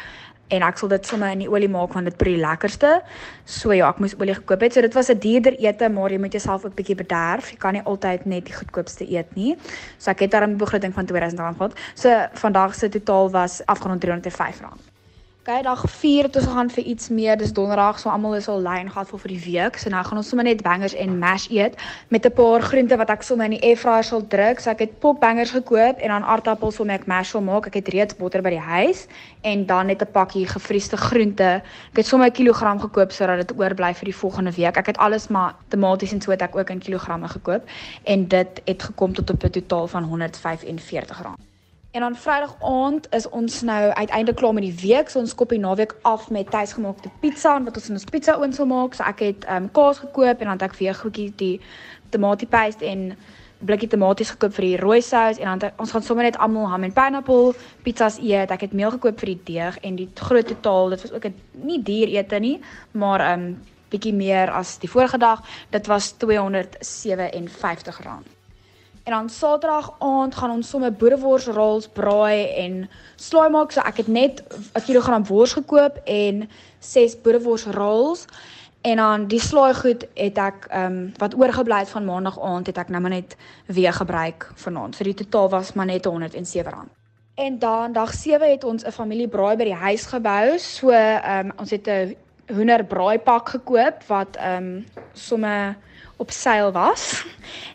en 0.53 0.67
ek 0.67 0.79
sal 0.81 0.91
dit 0.93 1.09
sommer 1.09 1.33
in 1.35 1.45
die 1.45 1.51
olie 1.51 1.71
maak 1.73 1.97
want 1.97 2.11
dit 2.11 2.19
brie 2.21 2.37
lekkerste. 2.41 3.01
So 3.49 3.73
ja, 3.73 3.89
ek 3.89 4.03
moes 4.05 4.17
olie 4.21 4.37
gekoop 4.37 4.65
het. 4.67 4.77
So 4.77 4.85
dit 4.85 4.95
was 4.95 5.11
'n 5.11 5.19
duurder 5.19 5.57
ete, 5.59 5.89
maar 5.89 6.11
jy 6.11 6.19
moet 6.19 6.33
jouself 6.33 6.65
ook 6.65 6.77
bietjie 6.77 6.97
bederf. 6.97 7.51
Jy 7.51 7.59
kan 7.59 7.73
nie 7.73 7.83
altyd 7.85 8.27
net 8.27 8.45
die 8.45 8.55
goedkoopste 8.55 9.05
eet 9.09 9.35
nie. 9.35 9.57
So 9.99 10.11
ek 10.11 10.21
het 10.21 10.31
daar 10.31 10.47
'n 10.47 10.57
begroting 10.57 10.95
van 10.95 11.07
R2000 11.07 11.57
gehad. 11.57 11.79
So 11.95 12.09
vandag 12.35 12.75
se 12.75 12.89
totaal 12.89 13.31
was 13.31 13.63
afgerond 13.67 14.05
R305. 14.05 14.92
Okay, 15.43 15.63
dag 15.63 15.83
4 15.91 16.23
het 16.23 16.37
ons 16.37 16.45
gegaan 16.47 16.69
vir 16.71 16.85
iets 16.85 17.09
meer. 17.09 17.37
Dis 17.37 17.53
donderdag, 17.53 17.99
so 17.99 18.09
almal 18.09 18.37
is 18.39 18.47
al 18.49 18.61
lyn 18.63 18.91
gehad 18.91 19.09
vir 19.11 19.33
die 19.33 19.41
week. 19.43 19.75
So 19.77 19.91
nou 19.91 20.03
gaan 20.07 20.21
ons 20.21 20.29
sommer 20.31 20.47
net 20.47 20.63
bangers 20.63 20.95
en 20.95 21.17
mash 21.19 21.49
eet 21.51 21.75
met 22.15 22.27
'n 22.27 22.33
paar 22.33 22.63
groente 22.63 22.97
wat 22.97 23.11
ek 23.11 23.23
sommer 23.27 23.51
in 23.51 23.59
die 23.59 23.69
airfryer 23.71 24.05
sal 24.05 24.23
druk. 24.27 24.61
So 24.61 24.71
ek 24.71 24.79
het 24.79 24.99
pop 25.01 25.21
bangers 25.21 25.51
gekoop 25.51 25.99
en 25.99 26.09
dan 26.09 26.23
aardappels 26.23 26.79
my 26.79 26.95
ek 26.95 27.07
mash 27.07 27.33
wil 27.33 27.43
maak. 27.43 27.67
Ek 27.67 27.75
het 27.75 27.89
reeds 27.89 28.17
botter 28.17 28.43
by 28.43 28.51
die 28.51 28.67
huis 28.77 29.07
en 29.43 29.67
dan 29.67 29.87
net 29.87 30.03
'n 30.03 30.13
pakkie 30.13 30.47
gevriesde 30.47 30.97
groente. 30.97 31.63
Ek 31.91 31.97
het 31.97 32.07
sommer 32.07 32.29
'n 32.29 32.33
kilogram 32.33 32.79
gekoop 32.79 33.11
sodat 33.11 33.49
dit 33.49 33.59
oorbly 33.59 33.95
vir 33.95 34.05
die 34.05 34.17
volgende 34.17 34.53
week. 34.53 34.77
Ek 34.77 34.87
het 34.87 34.99
alles 34.99 35.29
maar 35.29 35.55
tomaties 35.69 36.13
en 36.13 36.21
so 36.21 36.31
het 36.31 36.43
ek 36.43 36.57
ook 36.57 36.71
in 36.71 36.79
kilogramme 36.79 37.29
gekoop 37.29 37.63
en 38.05 38.29
dit 38.29 38.61
het 38.65 38.83
gekom 38.83 39.13
tot 39.13 39.31
op 39.31 39.43
'n 39.43 39.51
totaal 39.51 39.89
van 39.89 40.05
R145. 40.05 41.52
En 41.93 42.01
dan 42.01 42.17
Vrydag 42.17 42.57
aand 42.61 43.07
is 43.11 43.29
ons 43.29 43.63
nou 43.63 43.93
uiteindelik 43.93 44.37
klaar 44.37 44.53
met 44.53 44.63
die 44.63 44.89
week. 44.89 45.09
So 45.09 45.21
ons 45.21 45.35
kop 45.35 45.51
die 45.53 45.61
naweek 45.61 45.93
af 46.09 46.31
met 46.33 46.51
tuisgemaakte 46.51 47.11
pizza 47.21 47.59
wat 47.63 47.77
ons 47.77 47.89
in 47.89 47.99
ons 47.99 48.09
pizza 48.09 48.37
oond 48.41 48.57
sal 48.57 48.67
maak. 48.67 48.97
So 48.97 49.05
ek 49.05 49.21
het 49.21 49.45
ehm 49.45 49.63
um, 49.63 49.71
kaas 49.77 50.01
gekoop 50.01 50.41
en 50.41 50.49
dan 50.49 50.57
het 50.57 50.71
ek 50.71 50.79
weer 50.81 50.97
goedjie 50.97 51.33
die 51.37 51.61
tomatie 52.09 52.49
paste 52.49 52.89
en 52.89 53.13
blikkie 53.61 53.93
tomaties 53.93 54.33
gekoop 54.33 54.57
vir 54.57 54.67
die 54.71 54.81
rooi 54.81 55.03
sous 55.05 55.37
en 55.37 55.47
dan 55.53 55.61
ons 55.77 55.93
gaan 55.93 56.09
sommer 56.09 56.25
net 56.25 56.41
almal 56.41 56.73
ham 56.73 56.89
en 56.89 56.97
pineapple 56.97 57.53
pizzas 57.85 58.17
eet. 58.25 58.51
Ek 58.51 58.65
het 58.65 58.73
meel 58.73 58.97
gekoop 58.97 59.21
vir 59.21 59.35
die 59.35 59.41
deeg 59.53 59.77
en 59.85 60.01
die 60.01 60.09
groot 60.15 60.49
totaal, 60.49 60.97
dit 60.97 61.05
was 61.05 61.13
ook 61.13 61.27
'n 61.29 61.35
nie 61.53 61.83
duur 61.83 62.09
ete 62.09 62.41
nie, 62.41 62.61
maar 62.93 63.21
ehm 63.21 63.41
um, 63.41 63.61
bietjie 63.93 64.15
meer 64.15 64.51
as 64.51 64.79
die 64.79 64.91
vorige 64.91 65.19
dag. 65.19 65.45
Dit 65.71 65.87
was 65.87 66.15
R257. 66.15 68.42
En 69.03 69.13
dan 69.13 69.31
Saterdag 69.31 69.95
aand 69.99 70.35
gaan 70.35 70.51
ons 70.51 70.69
sommer 70.69 70.93
boerewors 70.93 71.47
rolls 71.47 71.89
braai 71.89 72.47
en 72.55 72.91
slaai 73.17 73.51
maak. 73.51 73.73
So 73.73 73.81
ek 73.81 73.97
het 73.97 74.07
net 74.07 74.43
'n 74.75 74.85
kilogram 74.87 75.27
wors 75.27 75.53
gekoop 75.53 76.01
en 76.05 76.49
6 76.79 77.21
boerewors 77.21 77.65
rolls. 77.65 78.25
En 78.81 78.97
dan 78.97 79.27
die 79.27 79.41
slaai 79.41 79.75
goed 79.75 80.07
het 80.15 80.39
ek 80.39 80.67
ehm 80.69 80.85
um, 80.85 81.13
wat 81.17 81.35
oorgebly 81.35 81.79
het 81.79 81.89
van 81.89 82.05
maandag 82.05 82.41
aand 82.41 82.67
het 82.67 82.79
ek 82.79 82.89
nou 82.89 83.03
maar 83.03 83.11
net 83.11 83.37
weer 83.67 83.93
gebruik 83.93 84.51
vanaand. 84.55 84.97
So 84.97 85.05
die 85.05 85.15
totaal 85.15 85.49
was 85.49 85.73
maar 85.73 85.87
net 85.87 86.09
R107. 86.09 86.75
En 87.35 87.59
dan 87.59 87.93
dag 87.93 88.15
7 88.15 88.51
het 88.51 88.65
ons 88.65 88.85
'n 88.85 88.91
familie 88.91 89.29
braai 89.29 89.57
by 89.57 89.65
die 89.65 89.75
huis 89.75 90.07
gebou. 90.07 90.59
So 90.59 90.91
ehm 90.91 91.47
um, 91.47 91.53
ons 91.57 91.71
het 91.71 91.87
'n 91.89 92.17
hoender 92.55 92.85
braaipak 92.85 93.49
gekoop 93.49 94.03
wat 94.07 94.37
ehm 94.37 94.57
um, 94.57 94.87
sommer 95.13 95.77
op 96.17 96.31
seil 96.31 96.73
was. 96.73 97.25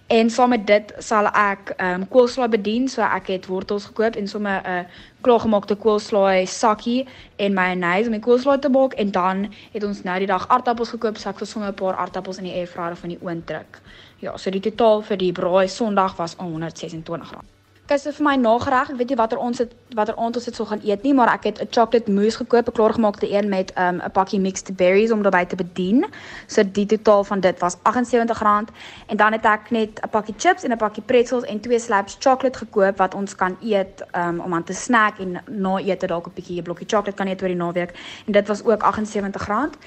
En 0.08 0.30
saam 0.30 0.50
met 0.50 0.68
dit 0.68 0.94
sal 0.98 1.28
ek 1.28 1.74
ehm 1.76 2.02
um, 2.02 2.04
koolslaai 2.08 2.48
bedien, 2.50 2.86
so 2.88 3.02
ek 3.02 3.28
het 3.28 3.50
wortels 3.52 3.86
gekoop 3.90 4.16
en 4.16 4.28
sommer 4.28 4.62
'n 4.64 4.70
uh, 4.70 4.86
klaargemaakte 5.22 5.76
koolslaai 5.76 6.46
sakkie 6.48 7.08
en 7.36 7.54
mayonnaise 7.54 8.08
om 8.08 8.16
die 8.16 8.24
koolslaai 8.28 8.60
te 8.60 8.70
maak 8.70 8.94
en 8.94 9.12
dan 9.12 9.54
het 9.74 9.84
ons 9.84 10.04
nou 10.04 10.18
die 10.20 10.28
dag 10.28 10.48
aardappels 10.48 10.90
gekoop, 10.96 11.18
so 11.18 11.30
ek 11.30 11.38
sal 11.38 11.48
sommer 11.48 11.70
'n 11.70 11.74
paar 11.84 11.96
aardappels 11.96 12.38
in 12.38 12.44
die 12.44 12.56
airfryer 12.56 12.96
van 12.96 13.10
die 13.10 13.20
oond 13.22 13.48
druk. 13.48 13.82
Ja, 14.20 14.38
so 14.38 14.50
die 14.50 14.64
totaal 14.70 15.02
vir 15.02 15.18
die 15.18 15.32
braai 15.32 15.68
Sondag 15.68 16.16
was 16.16 16.36
R126. 16.36 17.57
So 17.88 18.12
vir 18.12 18.26
my 18.26 18.34
nagereg, 18.36 18.90
ek 18.92 18.98
weet 19.00 19.12
nie 19.14 19.16
watter 19.16 19.40
ons 19.40 19.62
het 19.62 19.72
watter 19.96 20.18
aand 20.20 20.36
ons 20.36 20.46
dit 20.50 20.58
sou 20.60 20.66
gaan 20.68 20.82
eet 20.84 21.06
nie, 21.08 21.14
maar 21.16 21.30
ek 21.32 21.46
het 21.48 21.62
'n 21.64 21.68
chocolate 21.72 22.12
mousse 22.12 22.38
gekoop, 22.44 22.68
'n 22.68 22.76
klaargemaakte 22.76 23.32
een 23.32 23.48
met 23.50 23.72
um, 23.78 23.96
'n 23.96 24.02
um, 24.04 24.12
pakkie 24.12 24.40
mixed 24.40 24.76
berries 24.76 25.12
om 25.12 25.22
daarbey 25.22 25.46
te 25.46 25.56
bedien. 25.56 26.06
So 26.48 26.64
die 26.72 26.86
totaal 26.86 27.24
van 27.24 27.40
dit 27.40 27.60
was 27.60 27.78
R78 27.78 28.74
en 29.08 29.18
dan 29.18 29.32
het 29.32 29.46
ek 29.46 29.72
net 29.72 30.02
'n 30.04 30.10
pakkie 30.10 30.34
chips 30.38 30.64
en 30.64 30.72
'n 30.72 30.78
pakkie 30.78 31.04
pretzels 31.04 31.44
en 31.44 31.60
twee 31.60 31.80
slabs 31.80 32.18
chocolate 32.20 32.58
gekoop 32.58 32.98
wat 32.98 33.14
ons 33.14 33.36
kan 33.36 33.58
eet 33.62 34.04
um, 34.16 34.40
om 34.40 34.54
aan 34.54 34.64
te 34.64 34.74
snack 34.74 35.20
en 35.20 35.42
na 35.48 35.78
ete 35.78 36.08
dalk 36.08 36.28
'n 36.28 36.32
bietjie 36.36 36.60
'n 36.60 36.64
blokkie 36.64 36.88
chocolate 36.88 37.16
kan 37.16 37.28
eet 37.28 37.42
oor 37.42 37.48
die 37.48 37.58
naweek 37.58 37.92
en 38.26 38.32
dit 38.34 38.48
was 38.48 38.64
ook 38.64 38.84
R78. 38.84 39.80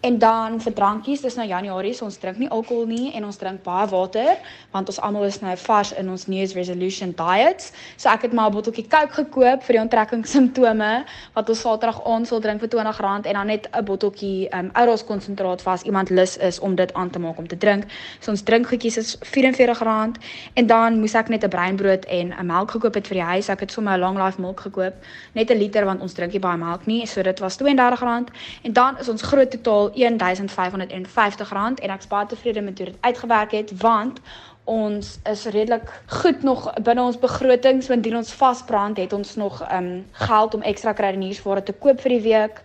En 0.00 0.18
dan 0.18 0.60
vir 0.60 0.72
drankies, 0.72 1.20
dis 1.20 1.34
nou 1.34 1.44
Januarie, 1.48 1.90
so 1.94 2.06
ons 2.06 2.16
drink 2.22 2.36
nie 2.38 2.48
alkohol 2.54 2.84
nie 2.86 3.08
en 3.18 3.24
ons 3.26 3.36
drink 3.36 3.64
baie 3.66 3.86
water 3.90 4.36
want 4.70 4.90
ons 4.92 5.00
almal 5.02 5.24
is 5.26 5.40
nou 5.42 5.54
vars 5.58 5.90
in 5.98 6.10
ons 6.12 6.28
New 6.28 6.38
Year's 6.38 6.54
resolution 6.54 7.10
diets. 7.18 7.72
So 7.96 8.06
ek 8.12 8.28
het 8.28 8.32
maar 8.32 8.50
'n 8.50 8.54
botteltjie 8.54 8.86
Coke 8.86 9.14
gekoop 9.24 9.64
vir 9.66 9.74
die 9.74 9.82
onttrekkingssimptome 9.82 11.04
wat 11.34 11.48
ons 11.48 11.60
Saterdag 11.60 11.98
aand 12.06 12.28
sal 12.28 12.40
drink 12.40 12.60
vir 12.60 12.68
R20 12.68 13.26
en 13.26 13.34
dan 13.34 13.46
net 13.46 13.66
'n 13.72 13.84
botteltjie 13.84 14.48
um 14.54 14.70
Oros 14.78 15.04
konsentraat 15.04 15.62
vir 15.62 15.72
as 15.72 15.82
iemand 15.82 16.10
lus 16.10 16.36
is 16.36 16.60
om 16.60 16.74
dit 16.74 16.94
aan 16.94 17.10
te 17.10 17.18
maak 17.18 17.38
om 17.38 17.48
te 17.48 17.58
drink. 17.58 17.84
So 18.20 18.30
ons 18.30 18.42
drinkgoedjies 18.42 18.96
is 18.96 19.16
R44 19.16 20.14
en 20.54 20.66
dan 20.66 21.00
moes 21.00 21.14
ek 21.14 21.28
net 21.28 21.44
'n 21.44 21.48
breinbrood 21.48 22.04
en 22.04 22.34
'n 22.38 22.46
melk 22.46 22.70
gekoop 22.70 22.94
het 22.94 23.06
vir 23.06 23.14
die 23.14 23.24
huis. 23.24 23.48
Ek 23.48 23.60
het 23.60 23.72
sommer 23.72 23.94
'n 23.96 24.00
long 24.00 24.16
life 24.16 24.40
milk 24.40 24.60
gekoop, 24.60 24.94
net 25.32 25.50
'n 25.50 25.58
liter 25.58 25.84
want 25.84 26.00
ons 26.00 26.12
drink 26.12 26.32
nie 26.32 26.40
baie 26.40 26.56
melk 26.56 26.86
nie. 26.86 27.06
So 27.06 27.22
dit 27.22 27.38
was 27.40 27.58
R32 27.58 28.32
en 28.62 28.72
dan 28.72 28.98
is 28.98 29.08
ons 29.08 29.22
groot 29.22 29.50
totaal 29.50 29.87
R1550 29.90 31.82
en 31.82 31.90
ek's 31.90 32.06
baie 32.06 32.26
tevrede 32.26 32.60
met 32.60 32.78
hoe 32.78 32.86
dit 32.86 32.96
uitgewerk 33.00 33.52
het 33.52 33.72
want 33.80 34.20
ons 34.68 35.18
is 35.30 35.44
redelik 35.44 35.88
goed 36.06 36.42
nog 36.42 36.66
binne 36.82 37.02
ons 37.02 37.18
begrotings 37.18 37.88
want 37.88 38.04
indien 38.04 38.20
ons 38.20 38.32
vasbrand 38.32 38.96
het 39.00 39.12
ons 39.12 39.34
nog 39.34 39.62
um 39.72 40.06
geld 40.12 40.54
om 40.54 40.62
ekstra 40.62 40.92
kruideniersware 40.92 41.62
te 41.62 41.72
koop 41.72 42.00
vir 42.00 42.16
die 42.18 42.24
week. 42.26 42.62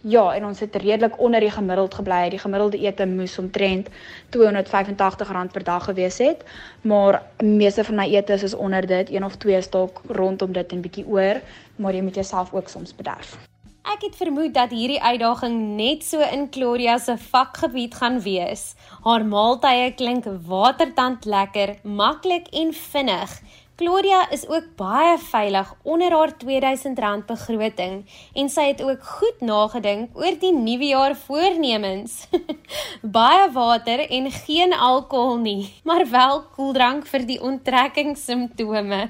Ja, 0.00 0.34
en 0.34 0.44
ons 0.48 0.60
het 0.60 0.76
redelik 0.76 1.18
onder 1.20 1.40
die 1.40 1.50
gemiddeld 1.50 1.94
gebly. 1.94 2.28
Die 2.32 2.40
gemiddelde 2.40 2.78
ete 2.80 3.06
moes 3.06 3.38
omtrent 3.38 3.88
R285 4.36 5.52
per 5.52 5.64
dag 5.64 5.84
gewees 5.84 6.18
het, 6.18 6.44
maar 6.80 7.22
meeste 7.44 7.84
van 7.84 8.00
my 8.00 8.08
etes 8.08 8.42
is 8.42 8.54
onder 8.54 8.86
dit, 8.86 9.10
een 9.10 9.24
of 9.24 9.36
twee 9.36 9.60
stok 9.60 10.00
rondom 10.08 10.52
dit 10.52 10.72
en 10.72 10.80
bietjie 10.80 11.06
oor, 11.06 11.40
maar 11.76 11.94
jy 11.94 12.02
moet 12.02 12.14
jouself 12.14 12.52
ook 12.52 12.68
soms 12.68 12.96
bederf. 12.96 13.36
Ek 13.80 14.02
het 14.04 14.16
vermoed 14.16 14.52
dat 14.52 14.74
hierdie 14.76 15.00
uitdaging 15.00 15.54
net 15.78 16.02
so 16.04 16.20
in 16.20 16.50
Claudia 16.52 16.98
se 17.00 17.14
vakgebied 17.16 17.94
gaan 17.96 18.18
wees. 18.20 18.74
Haar 19.06 19.24
maaltye 19.24 19.94
klink 19.96 20.26
watertand 20.46 21.24
lekker, 21.24 21.78
maklik 21.82 22.50
en 22.52 22.74
vinnig. 22.76 23.32
Claudia 23.80 24.26
is 24.28 24.44
ook 24.48 24.66
baie 24.76 25.14
veilig 25.18 25.74
onder 25.82 26.12
haar 26.12 26.34
R2000 26.34 27.24
begroting 27.26 28.02
en 28.34 28.50
sy 28.52 28.66
het 28.68 28.82
ook 28.84 29.06
goed 29.16 29.40
nagedink 29.40 30.12
oor 30.12 30.36
die 30.42 30.52
nuwe 30.52 30.90
jaar 30.90 31.16
voornemens. 31.16 32.26
baie 33.18 33.46
water 33.54 34.04
en 34.04 34.28
geen 34.42 34.76
alkohol 34.76 35.40
nie, 35.40 35.72
maar 35.88 36.04
wel 36.10 36.44
koeldrank 36.52 37.08
vir 37.08 37.24
die 37.24 37.40
onttrekkingssimptome. 37.40 39.08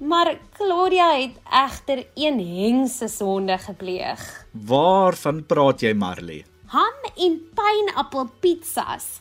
Maar 0.00 0.38
Claudia 0.56 1.12
het 1.12 1.36
egter 1.52 2.06
een 2.14 2.38
hengse 2.40 3.08
sonde 3.08 3.58
gepleeg. 3.58 4.46
Waarvan 4.50 5.42
praat 5.46 5.82
jy, 5.84 5.92
Marley? 5.92 6.44
Ham 6.72 7.02
en 7.16 7.36
pynappelpizzas. 7.58 9.20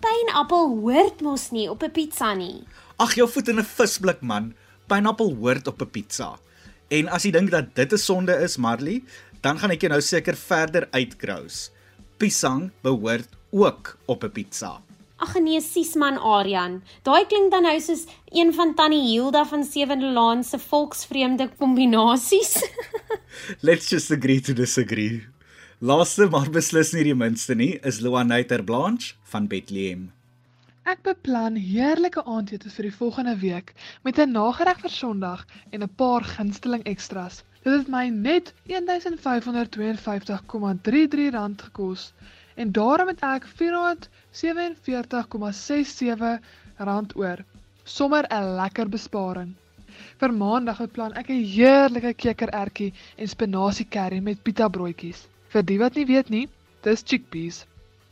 Pynappel 0.00 0.78
hoort 0.80 1.20
mos 1.20 1.50
nie 1.50 1.68
op 1.70 1.82
'n 1.82 1.90
pizza 1.90 2.34
nie. 2.34 2.64
Ag 2.96 3.14
jou 3.14 3.28
voet 3.28 3.48
in 3.48 3.58
'n 3.58 3.64
visblik 3.64 4.20
man. 4.20 4.54
Pineappel 4.86 5.34
hoort 5.34 5.66
op 5.66 5.80
'n 5.82 5.90
pizza. 5.90 6.38
En 6.88 7.08
as 7.08 7.22
jy 7.22 7.30
dink 7.30 7.50
dat 7.50 7.74
dit 7.74 7.92
'n 7.92 7.98
sonde 7.98 8.32
is, 8.32 8.56
Marley, 8.56 9.02
dan 9.40 9.58
gaan 9.58 9.70
ek 9.70 9.80
jou 9.80 9.92
nou 9.92 10.00
seker 10.00 10.36
verder 10.36 10.88
uitkrous. 10.90 11.70
Pisang 12.16 12.70
behoort 12.80 13.28
ook 13.50 13.96
op 14.06 14.24
'n 14.24 14.30
pizza. 14.30 14.80
Ag 15.24 15.38
nee, 15.40 15.56
Sisman 15.64 16.18
Aryan. 16.20 16.82
Daai 17.06 17.24
klink 17.24 17.48
dan 17.52 17.62
nou 17.64 17.78
soos 17.80 18.02
een 18.28 18.52
van 18.52 18.74
Tannie 18.76 19.06
Hilda 19.06 19.44
van 19.48 19.64
Sewende 19.64 20.10
Laan 20.12 20.44
se 20.44 20.58
volksvreemde 20.60 21.48
kombinasies. 21.56 22.60
Let's 23.66 23.88
just 23.88 24.12
agree 24.12 24.40
to 24.40 24.52
disagree. 24.52 25.24
Laaste 25.80 26.28
maar 26.28 26.50
beslis 26.52 26.92
nie 26.92 27.04
die 27.08 27.16
minste 27.16 27.56
nie, 27.56 27.80
is 27.88 28.04
Luanaiter 28.04 28.60
Blanche 28.68 29.16
van 29.32 29.48
Bethlehem. 29.48 30.12
Ek 30.84 31.00
beplan 31.08 31.56
heerlike 31.56 32.20
aandete 32.28 32.68
vir 32.76 32.84
die 32.90 32.98
volgende 33.00 33.36
week 33.40 33.72
met 34.04 34.20
'n 34.20 34.36
nagereg 34.36 34.84
vir 34.84 34.92
Sondag 34.92 35.48
en 35.72 35.80
'n 35.80 35.96
paar 35.96 36.20
gunsteling 36.36 36.84
ekstras. 36.84 37.48
Dit 37.64 37.72
het 37.72 37.88
my 37.88 38.12
net 38.12 38.52
R1552,33 38.68 41.64
gekos 41.64 42.12
en 42.54 42.72
daarom 42.72 43.08
het 43.08 43.20
ek 43.26 43.46
R447,67 43.46 43.52
oor. 47.16 47.44
Sommer 47.84 48.24
'n 48.30 48.56
lekker 48.56 48.88
besparing. 48.88 49.54
Vir 50.20 50.32
Maandag 50.32 50.78
beplan 50.78 51.12
ek 51.20 51.28
'n 51.30 51.44
heerlike 51.56 52.12
kekerertjie 52.22 52.92
en 53.16 53.28
spinasie 53.28 53.88
curry 53.96 54.20
met 54.20 54.42
pita 54.42 54.68
broodjies. 54.68 55.28
Vir 55.48 55.62
die 55.62 55.78
wat 55.78 55.94
nie 55.94 56.06
weet 56.06 56.28
nie, 56.28 56.48
dis 56.82 57.02
chickpeas. 57.02 57.66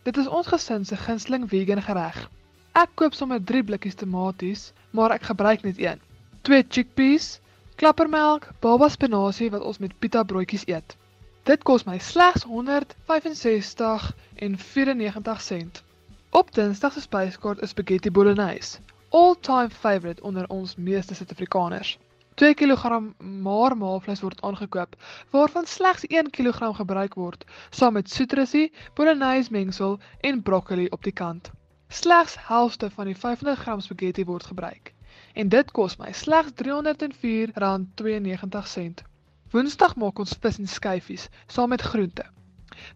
Dit 0.05 0.17
is 0.17 0.27
ons 0.27 0.47
gesin 0.47 0.85
se 0.85 0.97
gunsteling 0.97 1.49
vegan 1.49 1.83
gereg. 1.83 2.29
Ek 2.75 2.89
koop 2.95 3.15
sommer 3.15 3.45
3 3.45 3.63
blikkies 3.63 3.95
tomaties, 3.95 4.73
maar 4.91 5.13
ek 5.13 5.23
gebruik 5.23 5.63
net 5.63 5.79
een. 5.79 6.01
2 6.43 6.65
chickpeas, 6.69 7.41
klappermelk, 7.77 8.49
baba 8.61 8.89
spinasie 8.89 9.51
wat 9.51 9.63
ons 9.63 9.79
met 9.79 9.99
pita 10.01 10.25
broodjies 10.25 10.65
eet. 10.67 10.97
Dit 11.43 11.65
kos 11.67 11.83
my 11.85 11.99
slegs 11.99 12.45
R165 12.47 14.15
en 14.35 14.59
94 14.59 15.41
sent. 15.41 15.83
Op 16.31 16.55
Dinsdag 16.55 16.93
se 16.93 17.01
spyskaart 17.01 17.63
is 17.63 17.69
spaghetti 17.75 18.11
bolognese, 18.11 18.79
all-time 19.09 19.71
favourite 19.71 20.23
onder 20.23 20.49
ons 20.49 20.77
meeste 20.77 21.15
Suid-Afrikaners. 21.15 21.99
2 22.35 22.55
kg 22.55 23.01
marmaalvleis 23.19 24.21
word 24.21 24.43
aangekoop, 24.43 24.97
waarvan 25.31 25.67
slegs 25.67 26.07
1 26.07 26.31
kg 26.31 26.77
gebruik 26.77 27.15
word, 27.15 27.45
saam 27.71 27.93
met 27.93 28.11
soetrusie, 28.11 28.73
bolognese 28.95 29.51
mengsel 29.51 30.01
en 30.21 30.43
broccoli 30.43 30.87
op 30.87 31.03
die 31.03 31.13
kant. 31.13 31.51
Slegs 31.89 32.37
helfte 32.39 32.91
van 32.91 33.05
die 33.05 33.17
500 33.17 33.59
gram 33.59 33.81
spaghetti 33.81 34.25
word 34.25 34.47
gebruik 34.47 34.95
en 35.33 35.49
dit 35.49 35.71
kos 35.71 35.97
my 35.97 36.13
slegs 36.13 36.53
R304.92. 36.53 39.12
Woensdag 39.53 39.97
maak 40.01 40.17
ons 40.23 40.33
vis 40.41 40.59
en 40.59 40.69
skyfies 40.75 41.25
saam 41.47 41.69
met 41.69 41.83
groente. 41.85 42.25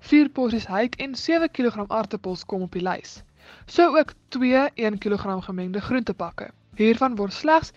4 0.09 0.29
porsies 0.37 0.67
hake 0.73 0.97
en 1.05 1.13
7 1.15 1.51
kg 1.51 1.85
aartappels 1.87 2.45
kom 2.49 2.63
op 2.65 2.73
die 2.73 2.83
lys. 2.83 3.23
So 3.67 3.97
ook 3.99 4.13
2 4.29 4.71
1 4.75 4.99
kg 4.99 5.45
gemengde 5.45 5.81
groentepakke. 5.81 6.51
Hiervan 6.81 7.17
word 7.17 7.33
slegs 7.33 7.73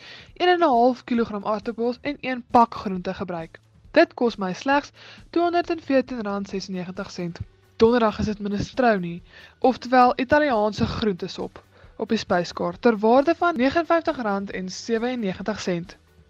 1.5 0.46 1.04
kg 1.12 1.44
aartappels 1.44 1.98
en 2.02 2.18
1 2.20 2.44
pak 2.52 2.74
groente 2.84 3.14
gebruik. 3.14 3.60
Dit 3.92 4.14
kos 4.14 4.36
my 4.38 4.54
slegs 4.54 4.92
R214.96. 5.36 7.32
Donderdag 7.76 8.20
is 8.20 8.26
dit 8.26 8.40
minestrone, 8.40 9.22
oftewel 9.60 10.14
Italiaanse 10.16 10.86
groentesop 10.86 11.64
op 11.98 12.10
die 12.10 12.18
spyskaart 12.18 12.82
ter 12.82 13.00
waarde 13.00 13.36
van 13.36 13.60
R59.97. 13.60 13.64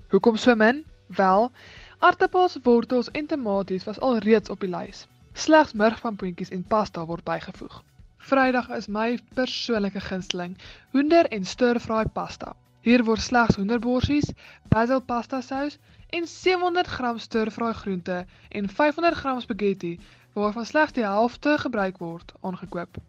Hoekom 0.09 0.35
so 0.35 0.55
min? 0.55 0.85
Wel, 1.07 1.51
aartappels, 1.99 2.57
wortels 2.63 3.12
en 3.12 3.25
tomaties 3.25 3.83
was 3.83 3.99
al 3.99 4.17
reeds 4.17 4.49
op 4.49 4.59
die 4.59 4.69
lys. 4.69 5.07
Slegs 5.33 5.73
murgpampoentjies 5.73 6.49
en 6.55 6.63
pasta 6.63 7.05
word 7.05 7.23
bygevoeg. 7.23 7.81
Vrydag 8.17 8.69
is 8.69 8.88
my 8.88 9.19
persoonlike 9.33 9.99
gunsteling, 9.99 10.57
hoender 10.91 11.27
en 11.35 11.45
stir-fry 11.45 12.05
pasta. 12.13 12.53
Hier 12.88 13.03
word 13.03 13.21
slegs 13.21 13.55
hoenderborsies, 13.59 14.31
basil 14.71 15.01
pasta 15.01 15.41
sous 15.41 15.75
en 16.09 16.27
700 16.27 16.88
gram 16.88 17.19
stir-fry 17.19 17.71
groente 17.81 18.25
en 18.49 18.69
500 18.69 19.15
gram 19.15 19.41
spaghetti 19.43 19.99
waarvan 20.33 20.65
slegs 20.65 20.95
die 20.95 21.03
helfte 21.03 21.57
gebruik 21.57 21.97
word, 21.97 22.31
aangekoop. 22.41 23.01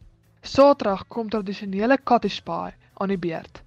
Saterdag 0.43 1.05
kom 1.07 1.29
tradisionele 1.29 1.99
cottage 2.03 2.43
pie 2.43 2.75
aan 2.95 3.15
die 3.15 3.19
beurt. 3.19 3.63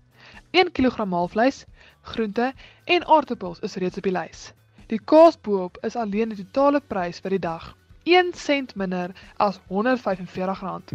1 0.51 0.71
kg 0.71 1.05
maalvleis, 1.05 1.63
groente 2.01 2.51
en 2.83 3.07
aartappels 3.07 3.59
is 3.59 3.75
reeds 3.75 3.97
op 3.97 4.09
die 4.09 4.15
lys. 4.17 4.51
Die 4.93 5.01
kaas 5.09 5.33
boop 5.41 5.77
is 5.87 5.95
alleen 5.97 6.29
die 6.29 6.43
totale 6.43 6.77
prys 6.93 7.17
vir 7.25 7.33
die 7.33 7.43
dag, 7.43 7.63
1 8.05 8.27
sent 8.37 8.75
minder 8.77 9.09
as 9.41 9.55
R145. 9.69 10.93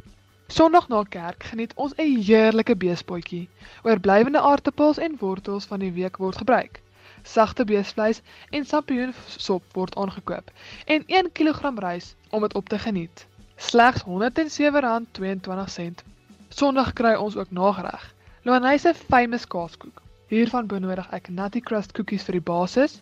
Sondag 0.54 0.86
na 0.92 1.00
kerk 1.14 1.40
geniet 1.50 1.72
ons 1.74 1.94
'n 1.98 2.22
heerlike 2.28 2.76
beespotjie. 2.84 3.48
Oorblywende 3.82 4.40
aartappels 4.50 5.02
en 5.06 5.18
wortels 5.24 5.66
van 5.72 5.80
die 5.82 5.94
week 5.98 6.16
word 6.22 6.38
gebruik 6.44 6.74
sagte 7.22 7.64
beesvleis 7.64 8.22
en 8.50 8.64
sampioensop 8.64 9.62
word 9.74 9.96
aangekoop 9.96 10.50
en 10.84 11.02
1 11.06 11.32
kg 11.32 11.60
rys 11.82 12.14
om 12.30 12.42
dit 12.46 12.54
op 12.54 12.68
te 12.68 12.78
geniet. 12.78 13.26
Slegs 13.56 14.04
R107.22. 14.06 16.04
Sondag 16.48 16.92
kry 16.92 17.14
ons 17.14 17.36
ook 17.36 17.50
nagereg. 17.50 18.14
Loanise 18.42 18.94
famous 18.94 19.46
kaaskoek. 19.46 20.02
Hiervan 20.28 20.66
benodig 20.66 21.06
ek 21.16 21.30
nutty 21.32 21.60
crust 21.64 21.94
koekies 21.96 22.26
vir 22.28 22.36
die 22.36 22.46
basis, 22.50 22.98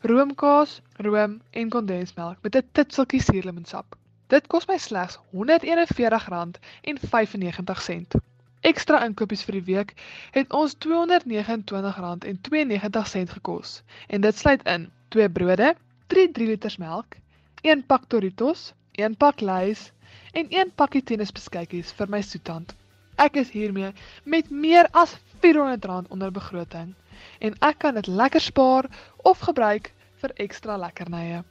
roomkaas, 0.00 0.80
room 0.96 1.40
en 1.50 1.68
kondensmelk 1.68 2.36
met 2.42 2.56
'n 2.56 2.68
titseltjie 2.72 3.22
suurlemonsap. 3.22 3.96
Dit 4.26 4.46
kos 4.46 4.66
my 4.68 4.78
slegs 4.78 5.18
R141.95. 5.32 8.20
Ekstra 8.60 9.04
inkopies 9.06 9.44
vir 9.46 9.54
die 9.58 9.64
week 9.72 9.94
het 10.30 10.52
ons 10.52 10.74
R229.92 10.74 13.32
gekos 13.32 13.82
en 14.06 14.20
dit 14.20 14.36
sluit 14.36 14.66
in 14.66 14.90
2 15.08 15.30
brode, 15.30 15.74
3 16.06 16.32
3 16.32 16.46
liter 16.46 16.74
melk, 16.78 17.16
1 17.62 17.86
pak 17.86 18.08
Doritos, 18.08 18.72
1 18.92 19.16
pak 19.16 19.40
Lay's 19.40 19.92
en 20.32 20.46
1 20.50 20.72
pakkie 20.74 21.02
tennisbeskuitjies 21.02 21.92
vir 21.92 22.08
my 22.08 22.22
soetant. 22.22 22.74
Ek 23.18 23.36
is 23.36 23.50
hiermee 23.50 23.92
met 24.24 24.50
meer 24.50 24.88
as 24.92 25.16
R400 25.38 26.08
onder 26.08 26.30
begroting 26.30 26.94
en 27.38 27.54
ek 27.60 27.78
kan 27.78 27.94
dit 27.94 28.06
lekker 28.06 28.40
spaar 28.40 28.88
of 29.22 29.38
gebruik 29.38 29.92
vir 30.22 30.34
ekstra 30.36 30.76
lekkernye. 30.78 31.44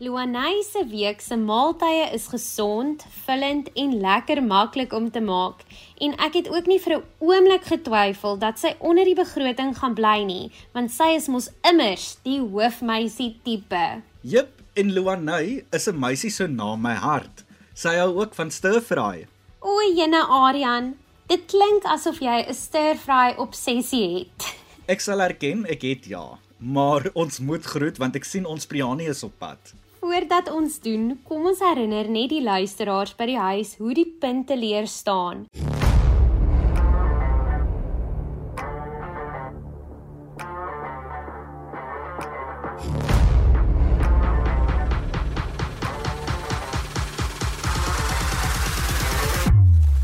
Luanay 0.00 0.62
se 0.64 0.80
week 0.88 1.20
se 1.20 1.36
maaltye 1.36 2.06
is 2.16 2.30
gesond, 2.32 3.02
vullend 3.26 3.66
en 3.76 3.98
lekker 4.00 4.40
maklik 4.42 4.94
om 4.96 5.10
te 5.12 5.20
maak. 5.20 5.60
En 6.00 6.14
ek 6.24 6.38
het 6.38 6.48
ook 6.48 6.66
nie 6.66 6.78
vir 6.80 6.96
'n 6.96 7.04
oomblik 7.18 7.64
getwyfel 7.64 8.38
dat 8.38 8.58
sy 8.58 8.74
onder 8.78 9.04
die 9.04 9.14
begroting 9.14 9.76
gaan 9.76 9.94
bly 9.94 10.24
nie, 10.24 10.50
want 10.72 10.90
sy 10.90 11.10
is 11.16 11.28
mos 11.28 11.50
immers 11.62 12.16
die 12.24 12.40
hoofmeisie 12.40 13.40
tipe. 13.44 14.02
Jep, 14.22 14.48
en 14.74 14.92
Luanay 14.92 15.64
is 15.70 15.86
'n 15.88 16.00
meisie 16.00 16.30
so 16.30 16.46
na 16.46 16.76
my 16.76 16.94
hart. 16.94 17.44
Sy 17.74 17.94
hou 17.96 18.20
ook 18.20 18.34
van 18.34 18.50
stir-fry. 18.50 19.26
O, 19.60 19.80
jene 19.94 20.22
Aryan, 20.24 20.94
dit 21.30 21.42
klink 21.46 21.84
asof 21.86 22.18
jy 22.18 22.38
'n 22.42 22.54
stir-fry 22.54 23.34
obsessie 23.38 24.06
het. 24.18 24.46
Ek 24.92 25.00
sal 25.00 25.20
erken, 25.22 25.62
ek 25.70 25.82
het 25.86 26.06
ja, 26.10 26.38
maar 26.58 27.06
ons 27.14 27.38
moet 27.38 27.62
groet 27.62 27.98
want 28.02 28.16
ek 28.18 28.26
sien 28.26 28.46
ons 28.46 28.66
Priani 28.66 29.06
is 29.06 29.22
op 29.22 29.36
pad. 29.38 29.74
Voordat 30.00 30.50
ons 30.50 30.80
doen, 30.82 31.20
kom 31.28 31.46
ons 31.46 31.60
herinner 31.62 32.08
net 32.08 32.32
die 32.32 32.42
luisteraars 32.42 33.14
by 33.14 33.26
die 33.30 33.38
huis 33.38 33.76
hoe 33.78 33.94
die 33.94 34.08
punte 34.20 34.56
leer 34.56 34.88
staan. 34.90 35.46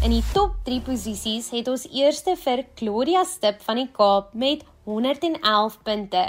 In 0.07 0.13
die 0.15 0.27
top 0.31 0.53
3 0.63 0.85
posisies 0.87 1.49
het 1.51 1.67
ons 1.67 1.83
eerste 1.91 2.37
vir 2.39 2.61
Claudia 2.79 3.25
Stip 3.27 3.57
van 3.67 3.81
die 3.81 3.89
Kaap 3.91 4.35
met 4.39 4.61
111 4.87 5.79
punte 5.83 6.21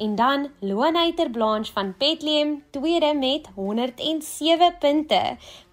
en 0.00 0.14
dan 0.16 0.46
Loanheiter 0.64 1.28
Blanche 1.34 1.74
van 1.74 1.90
Bethlehem 1.98 2.54
tweede 2.72 3.10
met 3.18 3.50
107 3.58 4.78
punte. 4.80 5.20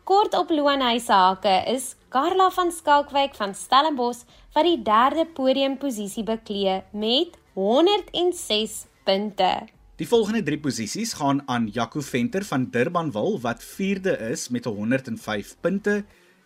Kort 0.03 0.35
op 0.35 0.51
Loanhei 0.51 0.99
se 0.99 1.15
hake 1.15 1.53
is 1.71 1.93
Karla 2.11 2.49
van 2.51 2.73
Skalkwyk 2.75 3.37
van 3.39 3.55
Stellenbosch 3.55 4.25
wat 4.57 4.67
die 4.67 4.81
derde 4.83 5.23
podiumposisie 5.37 6.25
beklee 6.27 6.81
met 6.91 7.37
106 7.53 8.75
punte. 9.07 9.53
Die 9.95 10.09
volgende 10.09 10.43
3 10.43 10.59
posisies 10.59 11.15
gaan 11.15 11.39
aan 11.47 11.69
Jaco 11.71 12.03
Venter 12.03 12.43
van 12.43 12.67
Durbanville 12.75 13.39
wat 13.39 13.63
4de 13.63 14.17
is 14.33 14.49
met 14.49 14.67
105 14.67 15.55
punte 15.61 16.03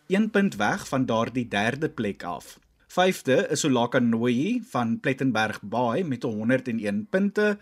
1 0.07 0.29
punt 0.31 0.55
weg 0.55 0.87
van 0.87 1.05
daardie 1.05 1.47
derde 1.47 1.89
plek 1.89 2.23
af. 2.23 2.59
Vyfde 2.87 3.47
is 3.51 3.65
Olaka 3.65 3.99
Noyi 3.99 4.63
van 4.69 4.99
Plettenberg 4.99 5.61
Bay 5.61 6.01
met 6.01 6.23
101 6.23 7.07
punte 7.09 7.57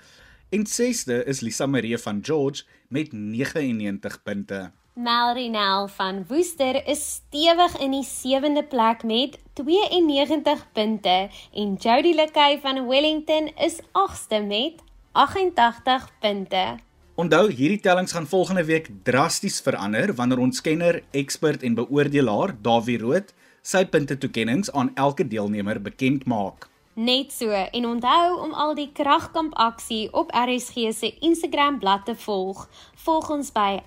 en 0.49 0.65
sesde 0.65 1.23
is 1.25 1.39
Lisa 1.39 1.65
Marie 1.65 1.97
van 1.97 2.19
George 2.21 2.63
met 2.87 3.11
99 3.11 4.23
punte. 4.23 4.71
Melrinel 4.93 5.87
van 5.87 6.25
Woester 6.27 6.87
is 6.87 7.13
stewig 7.13 7.79
in 7.79 7.91
die 7.91 8.05
7de 8.05 8.63
plek 8.69 9.03
met 9.03 9.39
92 9.53 10.71
punte 10.71 11.29
en 11.53 11.73
Jody 11.73 12.13
Lekay 12.15 12.59
van 12.59 12.87
Wellington 12.87 13.51
is 13.57 13.81
8ste 13.81 14.45
met 14.47 14.83
88 15.11 16.11
punte. 16.19 16.77
Onthou, 17.15 17.47
hierdie 17.47 17.79
tellings 17.79 18.11
gaan 18.11 18.25
volgende 18.27 18.65
week 18.67 18.89
drasties 19.07 19.61
verander 19.63 20.11
wanneer 20.17 20.39
ons 20.43 20.59
kenner, 20.61 20.97
ekspert 21.15 21.63
en 21.63 21.71
beoordelaar, 21.77 22.51
Dawie 22.59 22.97
Rood, 22.99 23.31
sy 23.63 23.85
puntetoekennings 23.87 24.67
aan 24.75 24.91
elke 24.99 25.23
deelnemer 25.23 25.79
bekend 25.79 26.27
maak. 26.27 26.67
Net 26.99 27.31
so 27.31 27.55
en 27.55 27.87
onthou 27.87 28.35
om 28.43 28.51
al 28.51 28.75
die 28.75 28.91
kragkamp 28.91 29.55
aksie 29.55 30.11
op 30.11 30.27
RSG 30.35 30.91
se 30.91 31.15
Instagram 31.23 31.79
bladsy 31.79 32.11
te 32.11 32.19
volg. 32.25 32.67
Volg 33.05 33.29
ons 33.31 33.51
by 33.55 33.79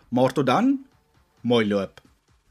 Maar 0.09 0.33
tot 0.33 0.47
dan, 0.49 0.71
mooi 1.45 1.67
loop. 1.67 2.01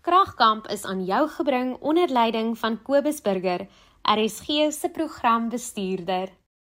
Kragkamp 0.06 0.68
is 0.70 0.84
aan 0.86 1.02
jou 1.04 1.24
gebring 1.28 1.74
onder 1.80 2.08
leiding 2.08 2.52
van 2.58 2.78
Kobus 2.82 3.18
Burger, 3.20 3.66
RSG 4.06 4.70
se 4.70 4.90
programbestuurder. 4.94 6.30